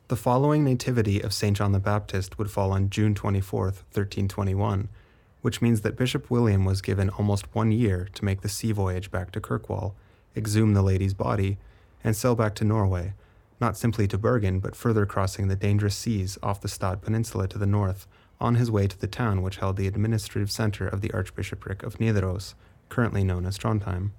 The 0.08 0.16
following 0.16 0.64
nativity 0.64 1.20
of 1.20 1.34
St. 1.34 1.58
John 1.58 1.72
the 1.72 1.78
Baptist 1.78 2.38
would 2.38 2.50
fall 2.50 2.72
on 2.72 2.88
June 2.88 3.14
24, 3.14 3.64
1321, 3.64 4.88
which 5.42 5.60
means 5.60 5.82
that 5.82 5.94
Bishop 5.94 6.30
William 6.30 6.64
was 6.64 6.80
given 6.80 7.10
almost 7.10 7.54
one 7.54 7.70
year 7.70 8.08
to 8.14 8.24
make 8.24 8.40
the 8.40 8.48
sea 8.48 8.72
voyage 8.72 9.10
back 9.10 9.30
to 9.32 9.42
Kirkwall, 9.42 9.92
exhume 10.34 10.72
the 10.72 10.80
lady's 10.80 11.12
body, 11.12 11.58
and 12.02 12.16
sail 12.16 12.34
back 12.34 12.54
to 12.54 12.64
Norway, 12.64 13.12
not 13.60 13.76
simply 13.76 14.08
to 14.08 14.16
Bergen, 14.16 14.58
but 14.58 14.74
further 14.74 15.04
crossing 15.04 15.48
the 15.48 15.54
dangerous 15.54 15.96
seas 15.96 16.38
off 16.42 16.62
the 16.62 16.66
Stad 16.66 17.02
Peninsula 17.02 17.46
to 17.48 17.58
the 17.58 17.66
north, 17.66 18.06
on 18.40 18.54
his 18.54 18.70
way 18.70 18.86
to 18.86 18.98
the 18.98 19.06
town 19.06 19.42
which 19.42 19.58
held 19.58 19.76
the 19.76 19.86
administrative 19.86 20.50
center 20.50 20.88
of 20.88 21.00
the 21.00 21.12
Archbishopric 21.12 21.82
of 21.82 21.98
Nidaros, 21.98 22.54
currently 22.88 23.22
known 23.22 23.44
as 23.44 23.58
Trondheim. 23.58 24.10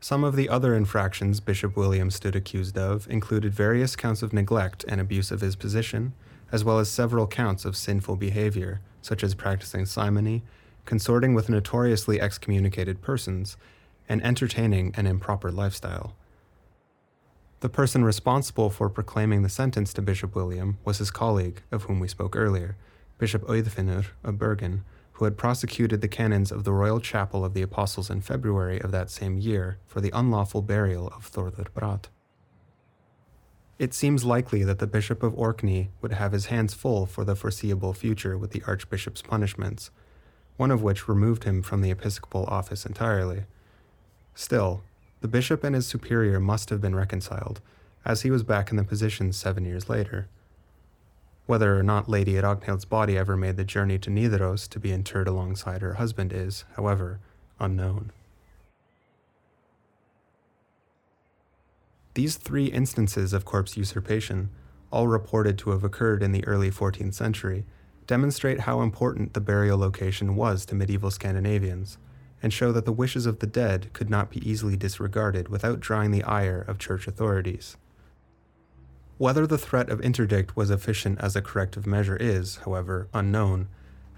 Some 0.00 0.24
of 0.24 0.36
the 0.36 0.48
other 0.48 0.74
infractions 0.74 1.40
Bishop 1.40 1.76
William 1.76 2.10
stood 2.10 2.36
accused 2.36 2.78
of 2.78 3.08
included 3.10 3.52
various 3.52 3.96
counts 3.96 4.22
of 4.22 4.32
neglect 4.32 4.84
and 4.86 5.00
abuse 5.00 5.30
of 5.30 5.40
his 5.40 5.56
position, 5.56 6.12
as 6.52 6.64
well 6.64 6.78
as 6.78 6.88
several 6.88 7.26
counts 7.26 7.64
of 7.64 7.76
sinful 7.76 8.16
behavior, 8.16 8.80
such 9.02 9.24
as 9.24 9.34
practicing 9.34 9.84
simony, 9.84 10.44
consorting 10.84 11.34
with 11.34 11.48
notoriously 11.48 12.20
excommunicated 12.20 13.02
persons, 13.02 13.56
and 14.08 14.22
entertaining 14.22 14.94
an 14.96 15.06
improper 15.06 15.50
lifestyle. 15.50 16.14
The 17.60 17.68
person 17.70 18.04
responsible 18.04 18.68
for 18.68 18.90
proclaiming 18.90 19.42
the 19.42 19.48
sentence 19.48 19.94
to 19.94 20.02
Bishop 20.02 20.34
William 20.34 20.78
was 20.84 20.98
his 20.98 21.10
colleague, 21.10 21.62
of 21.72 21.84
whom 21.84 22.00
we 22.00 22.08
spoke 22.08 22.36
earlier, 22.36 22.76
Bishop 23.18 23.42
Auðfinnur 23.42 24.06
of 24.22 24.38
Bergen, 24.38 24.84
who 25.12 25.24
had 25.24 25.38
prosecuted 25.38 26.02
the 26.02 26.08
canons 26.08 26.52
of 26.52 26.64
the 26.64 26.72
Royal 26.72 27.00
Chapel 27.00 27.42
of 27.42 27.54
the 27.54 27.62
Apostles 27.62 28.10
in 28.10 28.20
February 28.20 28.78
of 28.82 28.90
that 28.90 29.10
same 29.10 29.38
year 29.38 29.78
for 29.86 30.02
the 30.02 30.10
unlawful 30.12 30.60
burial 30.60 31.08
of 31.08 31.32
Thorður 31.32 31.72
Brat. 31.72 32.08
It 33.78 33.94
seems 33.94 34.24
likely 34.24 34.62
that 34.64 34.78
the 34.78 34.86
Bishop 34.86 35.22
of 35.22 35.34
Orkney 35.38 35.88
would 36.02 36.12
have 36.12 36.32
his 36.32 36.46
hands 36.46 36.74
full 36.74 37.06
for 37.06 37.24
the 37.24 37.34
foreseeable 37.34 37.94
future 37.94 38.36
with 38.36 38.50
the 38.50 38.62
Archbishop's 38.66 39.22
punishments, 39.22 39.90
one 40.58 40.70
of 40.70 40.82
which 40.82 41.08
removed 41.08 41.44
him 41.44 41.62
from 41.62 41.80
the 41.80 41.90
episcopal 41.90 42.44
office 42.44 42.84
entirely. 42.84 43.44
Still, 44.34 44.82
the 45.26 45.32
bishop 45.32 45.64
and 45.64 45.74
his 45.74 45.88
superior 45.88 46.38
must 46.38 46.70
have 46.70 46.80
been 46.80 46.94
reconciled, 46.94 47.60
as 48.04 48.22
he 48.22 48.30
was 48.30 48.44
back 48.44 48.70
in 48.70 48.76
the 48.76 48.84
position 48.84 49.32
seven 49.32 49.64
years 49.64 49.88
later. 49.88 50.28
Whether 51.46 51.76
or 51.76 51.82
not 51.82 52.08
Lady 52.08 52.38
Ragnhild's 52.38 52.84
body 52.84 53.18
ever 53.18 53.36
made 53.36 53.56
the 53.56 53.64
journey 53.64 53.98
to 53.98 54.08
Nidaros 54.10 54.68
to 54.68 54.78
be 54.78 54.92
interred 54.92 55.26
alongside 55.26 55.82
her 55.82 55.94
husband 55.94 56.32
is, 56.32 56.64
however, 56.76 57.18
unknown. 57.58 58.12
These 62.14 62.36
three 62.36 62.66
instances 62.66 63.32
of 63.32 63.44
corpse 63.44 63.76
usurpation, 63.76 64.50
all 64.92 65.08
reported 65.08 65.58
to 65.58 65.70
have 65.70 65.82
occurred 65.82 66.22
in 66.22 66.30
the 66.30 66.46
early 66.46 66.70
14th 66.70 67.14
century, 67.14 67.64
demonstrate 68.06 68.60
how 68.60 68.80
important 68.80 69.34
the 69.34 69.40
burial 69.40 69.76
location 69.76 70.36
was 70.36 70.64
to 70.66 70.76
medieval 70.76 71.10
Scandinavians, 71.10 71.98
and 72.46 72.52
show 72.52 72.70
that 72.70 72.84
the 72.84 72.92
wishes 72.92 73.26
of 73.26 73.40
the 73.40 73.46
dead 73.48 73.92
could 73.92 74.08
not 74.08 74.30
be 74.30 74.48
easily 74.48 74.76
disregarded 74.76 75.48
without 75.48 75.80
drawing 75.80 76.12
the 76.12 76.22
ire 76.22 76.64
of 76.68 76.78
church 76.78 77.08
authorities. 77.08 77.76
Whether 79.18 79.48
the 79.48 79.58
threat 79.58 79.90
of 79.90 80.00
interdict 80.00 80.56
was 80.56 80.70
efficient 80.70 81.20
as 81.20 81.34
a 81.34 81.42
corrective 81.42 81.88
measure 81.88 82.16
is, 82.16 82.58
however, 82.64 83.08
unknown, 83.12 83.66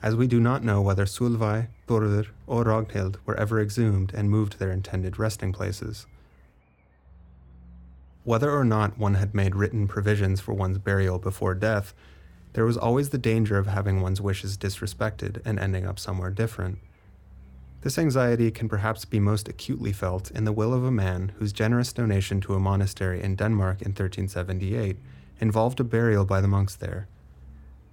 as 0.03 0.15
we 0.15 0.27
do 0.27 0.41
not 0.41 0.63
know 0.63 0.83
whether 0.83 1.07
Solveig, 1.07 1.69
Thorður, 1.87 2.27
or 2.47 2.65
Ragnhild 2.65 3.17
were 3.25 3.35
ever 3.37 3.63
exhumed 3.63 4.13
and 4.13 4.29
moved 4.29 4.53
to 4.53 4.59
their 4.59 4.73
intended 4.73 5.19
resting 5.19 5.55
places. 5.55 6.07
Whether 8.25 8.51
or 8.51 8.63
not 8.63 8.99
one 8.99 9.15
had 9.15 9.35
made 9.35 9.57
written 9.57 9.89
provisions 9.89 10.43
for 10.43 10.53
one's 10.53 10.77
burial 10.77 11.19
before 11.19 11.55
death, 11.55 11.95
there 12.53 12.67
was 12.67 12.77
always 12.77 13.09
the 13.09 13.17
danger 13.17 13.57
of 13.57 13.69
having 13.69 14.03
one's 14.03 14.21
wishes 14.21 14.59
disrespected 14.59 15.41
and 15.47 15.59
ending 15.59 15.87
up 15.87 15.99
somewhere 15.99 16.31
different. 16.31 16.81
This 17.83 17.99
anxiety 17.99 18.51
can 18.51 18.69
perhaps 18.69 19.05
be 19.05 19.21
most 19.21 19.49
acutely 19.49 19.93
felt 19.93 20.33
in 20.33 20.45
the 20.45 20.53
will 20.53 20.75
of 20.75 20.83
a 20.85 20.91
man 20.91 21.33
whose 21.39 21.53
generous 21.53 21.93
donation 21.93 22.41
to 22.41 22.55
a 22.55 22.61
monastery 22.61 23.23
in 23.23 23.37
Denmark 23.37 23.83
in 23.83 23.91
1378 23.91 24.97
involved 25.41 25.79
a 25.79 25.85
burial 25.85 26.25
by 26.25 26.41
the 26.41 26.49
monks 26.49 26.75
there. 26.75 27.07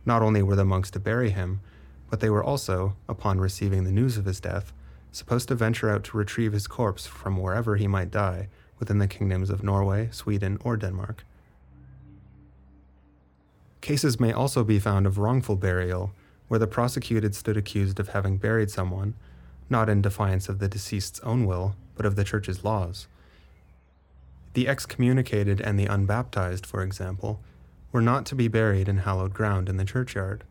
Not 0.03 0.23
only 0.23 0.41
were 0.41 0.55
the 0.55 0.65
monks 0.65 0.89
to 0.91 0.99
bury 0.99 1.29
him, 1.29 1.61
but 2.09 2.19
they 2.19 2.31
were 2.31 2.43
also, 2.43 2.95
upon 3.07 3.39
receiving 3.39 3.83
the 3.83 3.91
news 3.91 4.17
of 4.17 4.25
his 4.25 4.39
death, 4.39 4.73
supposed 5.11 5.47
to 5.49 5.55
venture 5.55 5.89
out 5.89 6.03
to 6.05 6.17
retrieve 6.17 6.53
his 6.53 6.67
corpse 6.67 7.05
from 7.05 7.37
wherever 7.37 7.75
he 7.75 7.87
might 7.87 8.09
die 8.09 8.47
within 8.79 8.97
the 8.97 9.07
kingdoms 9.07 9.51
of 9.51 9.63
Norway, 9.63 10.09
Sweden, 10.11 10.57
or 10.63 10.77
Denmark. 10.77 11.23
Cases 13.81 14.19
may 14.19 14.33
also 14.33 14.63
be 14.63 14.79
found 14.79 15.05
of 15.05 15.19
wrongful 15.19 15.55
burial, 15.55 16.11
where 16.47 16.59
the 16.59 16.67
prosecuted 16.67 17.35
stood 17.35 17.55
accused 17.55 17.99
of 17.99 18.09
having 18.09 18.37
buried 18.37 18.71
someone, 18.71 19.13
not 19.69 19.89
in 19.89 20.01
defiance 20.01 20.49
of 20.49 20.59
the 20.59 20.67
deceased's 20.67 21.19
own 21.21 21.45
will, 21.45 21.75
but 21.95 22.05
of 22.05 22.15
the 22.15 22.23
Church's 22.23 22.63
laws. 22.63 23.07
The 24.53 24.67
excommunicated 24.67 25.59
and 25.59 25.77
the 25.77 25.87
unbaptized, 25.87 26.65
for 26.65 26.81
example, 26.81 27.41
were 27.91 28.01
not 28.01 28.25
to 28.27 28.35
be 28.35 28.47
buried 28.47 28.87
in 28.87 28.99
hallowed 28.99 29.33
ground 29.33 29.67
in 29.67 29.77
the 29.77 29.85
churchyard. 29.85 30.43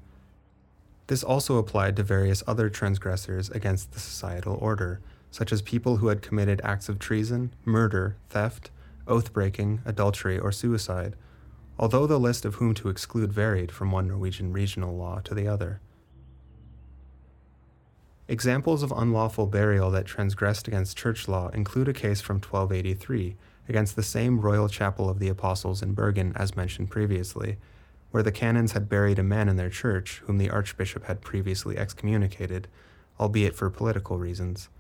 This 1.07 1.23
also 1.23 1.59
applied 1.59 1.97
to 1.97 2.03
various 2.03 2.43
other 2.47 2.71
transgressors 2.71 3.51
against 3.51 3.93
the 3.93 4.01
societal 4.01 4.57
order, 4.61 5.01
such 5.31 5.53
as 5.53 5.63
people 5.63 5.99
who 5.99 6.09
had 6.09 6.23
committed 6.23 6.61
acts 6.65 6.89
of 6.89 6.99
treason, 6.99 7.53
murder, 7.65 8.17
theft, 8.31 8.71
oath 9.07 9.33
breaking, 9.33 9.81
adultery, 9.85 10.39
or 10.39 10.53
suicide, 10.53 11.17
although 11.79 12.07
the 12.07 12.21
list 12.21 12.45
of 12.45 12.57
whom 12.57 12.73
to 12.75 12.89
exclude 12.89 13.33
varied 13.33 13.73
from 13.73 13.91
one 13.91 14.09
Norwegian 14.09 14.53
regional 14.53 14.97
law 14.97 15.21
to 15.21 15.35
the 15.35 15.49
other. 15.49 15.81
Examples 18.27 18.83
of 18.83 18.91
unlawful 18.93 19.47
burial 19.47 19.91
that 19.91 20.07
transgressed 20.07 20.67
against 20.67 20.97
church 20.97 21.29
law 21.29 21.49
include 21.49 21.89
a 21.89 21.93
case 21.93 22.23
from 22.23 22.37
1283 22.37 23.37
against 23.69 23.97
the 23.97 24.03
same 24.03 24.41
royal 24.41 24.69
chapel 24.69 25.11
of 25.11 25.19
the 25.19 25.29
apostles 25.29 25.83
in 25.83 25.93
Bergen 25.93 26.33
as 26.35 26.57
mentioned 26.57 26.91
previously, 26.91 27.59
where 28.13 28.23
the 28.23 28.33
canons 28.33 28.73
had 28.73 28.89
buried 28.89 29.19
a 29.19 29.23
man 29.23 29.49
in 29.49 29.57
their 29.57 29.69
church 29.69 30.23
whom 30.25 30.39
the 30.39 30.49
archbishop 30.49 31.05
had 31.05 31.21
previously 31.21 31.77
excommunicated, 31.77 32.67
albeit 33.21 33.55
for 33.55 33.69
political 33.69 34.17
reasons. 34.17 34.71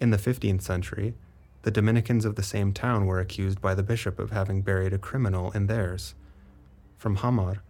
In 0.00 0.10
the 0.10 0.16
15th 0.16 0.62
century, 0.62 1.14
the 1.62 1.70
Dominicans 1.70 2.24
of 2.24 2.36
the 2.36 2.42
same 2.42 2.72
town 2.72 3.04
were 3.04 3.20
accused 3.20 3.60
by 3.60 3.74
the 3.74 3.82
bishop 3.82 4.18
of 4.18 4.30
having 4.30 4.62
buried 4.62 4.94
a 4.94 4.98
criminal 4.98 5.50
in 5.50 5.66
theirs. 5.66 6.14
From 6.96 7.16
Hamar, 7.16 7.62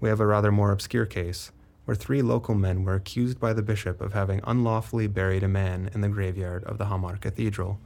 we 0.00 0.10
have 0.10 0.20
a 0.20 0.26
rather 0.26 0.52
more 0.52 0.70
obscure 0.70 1.06
case, 1.06 1.50
where 1.88 1.94
three 1.94 2.20
local 2.20 2.54
men 2.54 2.84
were 2.84 2.96
accused 2.96 3.40
by 3.40 3.54
the 3.54 3.62
bishop 3.62 4.02
of 4.02 4.12
having 4.12 4.42
unlawfully 4.44 5.06
buried 5.06 5.42
a 5.42 5.48
man 5.48 5.88
in 5.94 6.02
the 6.02 6.08
graveyard 6.10 6.62
of 6.64 6.76
the 6.76 6.84
Hamar 6.84 7.16
Cathedral. 7.16 7.80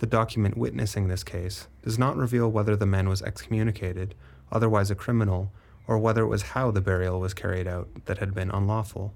The 0.00 0.06
document 0.06 0.58
witnessing 0.58 1.08
this 1.08 1.24
case 1.24 1.68
does 1.82 1.98
not 1.98 2.18
reveal 2.18 2.52
whether 2.52 2.76
the 2.76 2.84
man 2.84 3.08
was 3.08 3.22
excommunicated, 3.22 4.14
otherwise 4.52 4.90
a 4.90 4.94
criminal, 4.94 5.50
or 5.88 5.96
whether 5.96 6.22
it 6.22 6.26
was 6.26 6.42
how 6.52 6.70
the 6.70 6.82
burial 6.82 7.18
was 7.18 7.32
carried 7.32 7.66
out 7.66 7.88
that 8.04 8.18
had 8.18 8.34
been 8.34 8.50
unlawful. 8.50 9.14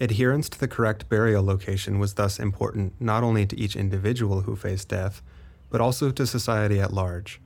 Adherence 0.00 0.48
to 0.48 0.58
the 0.58 0.68
correct 0.68 1.06
burial 1.10 1.44
location 1.44 1.98
was 1.98 2.14
thus 2.14 2.40
important 2.40 2.94
not 2.98 3.22
only 3.22 3.44
to 3.44 3.60
each 3.60 3.76
individual 3.76 4.40
who 4.40 4.56
faced 4.56 4.88
death, 4.88 5.20
but 5.68 5.82
also 5.82 6.10
to 6.10 6.26
society 6.26 6.80
at 6.80 6.94
large. 6.94 7.42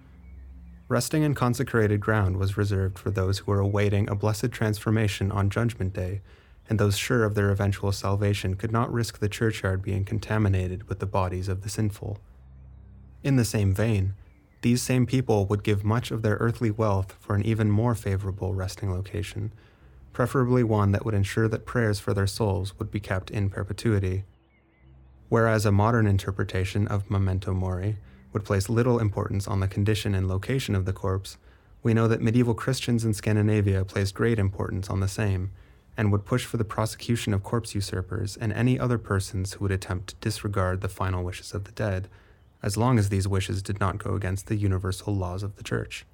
Resting 0.95 1.25
in 1.25 1.35
consecrated 1.35 2.01
ground 2.01 2.37
was 2.37 2.57
reserved 2.57 3.01
for 3.01 3.11
those 3.11 3.41
who 3.41 3.51
were 3.51 3.59
awaiting 3.59 4.09
a 4.09 4.15
blessed 4.15 4.53
transformation 4.53 5.33
on 5.33 5.51
Judgment 5.51 5.93
Day, 5.93 6.21
and 6.69 6.79
those 6.79 6.97
sure 6.97 7.25
of 7.25 7.35
their 7.35 7.51
eventual 7.51 7.91
salvation 7.91 8.55
could 8.55 8.71
not 8.71 8.93
risk 8.93 9.19
the 9.19 9.29
churchyard 9.29 9.83
being 9.83 10.05
contaminated 10.05 10.89
with 10.89 11.01
the 11.01 11.05
bodies 11.05 11.49
of 11.49 11.63
the 11.63 11.69
sinful. 11.69 12.21
In 13.25 13.35
the 13.35 13.45
same 13.45 13.75
vein, 13.75 14.15
these 14.63 14.83
same 14.83 15.05
people 15.05 15.47
would 15.47 15.65
give 15.65 15.83
much 15.83 16.13
of 16.13 16.23
their 16.23 16.37
earthly 16.37 16.71
wealth 16.71 17.17
for 17.19 17.35
an 17.35 17.43
even 17.45 17.73
more 17.73 17.97
favorable 17.97 18.55
resting 18.55 18.93
location 18.93 19.53
preferably 20.13 20.63
one 20.63 20.93
that 20.93 21.05
would 21.05 21.13
ensure 21.13 21.49
that 21.49 21.67
prayers 21.67 21.99
for 21.99 22.15
their 22.15 22.29
souls 22.29 22.79
would 22.79 22.93
be 22.93 23.01
kept 23.01 23.33
in 23.33 23.51
perpetuity. 23.51 24.23
Whereas 25.29 25.67
a 25.67 25.73
modern 25.73 26.07
interpretation 26.07 26.87
of 26.87 27.11
memento 27.11 27.53
mori 27.53 27.97
would 28.35 28.45
place 28.45 28.69
little 28.69 28.99
importance 28.99 29.49
on 29.49 29.61
the 29.61 29.69
condition 29.69 30.15
and 30.15 30.29
location 30.29 30.75
of 30.75 30.85
the 30.85 30.93
corpse, 30.93 31.39
we 31.83 31.95
know 31.95 32.09
that 32.09 32.21
medieval 32.21 32.53
Christians 32.53 33.05
in 33.05 33.15
Scandinavia 33.15 33.85
placed 33.85 34.15
great 34.15 34.39
importance 34.39 34.91
on 34.91 35.01
the 35.01 35.09
same, 35.09 35.53
and 35.97 36.11
would 36.11 36.27
push 36.27 36.45
for 36.45 36.57
the 36.57 36.65
prosecution 36.65 37.33
of 37.33 37.45
corpse 37.45 37.75
usurpers 37.75 38.37
and 38.37 38.53
any 38.53 38.79
other 38.79 38.99
persons 38.99 39.53
who 39.53 39.61
would 39.61 39.71
attempt 39.71 40.09
to 40.09 40.17
disregard 40.17 40.81
the 40.81 40.89
final 40.89 41.23
wishes 41.23 41.55
of 41.55 41.65
the 41.65 41.73
dead, 41.73 42.09
as 42.63 42.77
long 42.77 42.99
as 42.99 43.09
these 43.09 43.29
wishes 43.29 43.63
did 43.63 43.79
not 43.79 43.99
go 43.99 44.15
against 44.15 44.49
the 44.49 44.57
universal 44.57 45.15
laws 45.15 45.43
of 45.43 45.57
the 45.57 45.63
Church. 45.63 46.05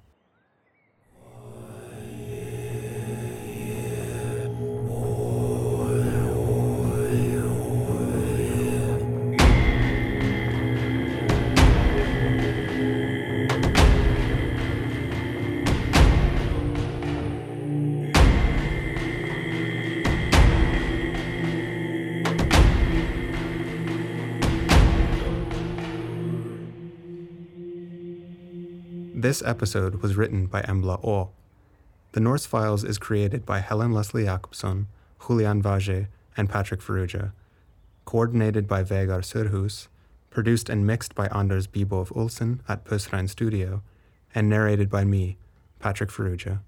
This 29.31 29.41
episode 29.45 30.01
was 30.01 30.17
written 30.17 30.47
by 30.47 30.61
Embla 30.63 31.01
O. 31.07 31.29
The 32.11 32.19
Norse 32.19 32.45
Files 32.45 32.83
is 32.83 32.97
created 32.97 33.45
by 33.45 33.59
Helen 33.59 33.93
Leslie 33.93 34.25
Jacobsen, 34.25 34.87
Julian 35.25 35.61
Vage, 35.61 36.07
and 36.35 36.49
Patrick 36.49 36.81
Farrugia. 36.81 37.31
Coordinated 38.03 38.67
by 38.67 38.83
Vegar 38.83 39.21
Surhus, 39.21 39.87
produced 40.29 40.67
and 40.67 40.85
mixed 40.85 41.15
by 41.15 41.27
Anders 41.27 41.65
Bibov 41.65 42.13
Olsen 42.13 42.61
at 42.67 42.83
Pussrein 42.83 43.29
Studio, 43.29 43.81
and 44.35 44.49
narrated 44.49 44.89
by 44.89 45.05
me, 45.05 45.37
Patrick 45.79 46.09
Farrugia. 46.09 46.59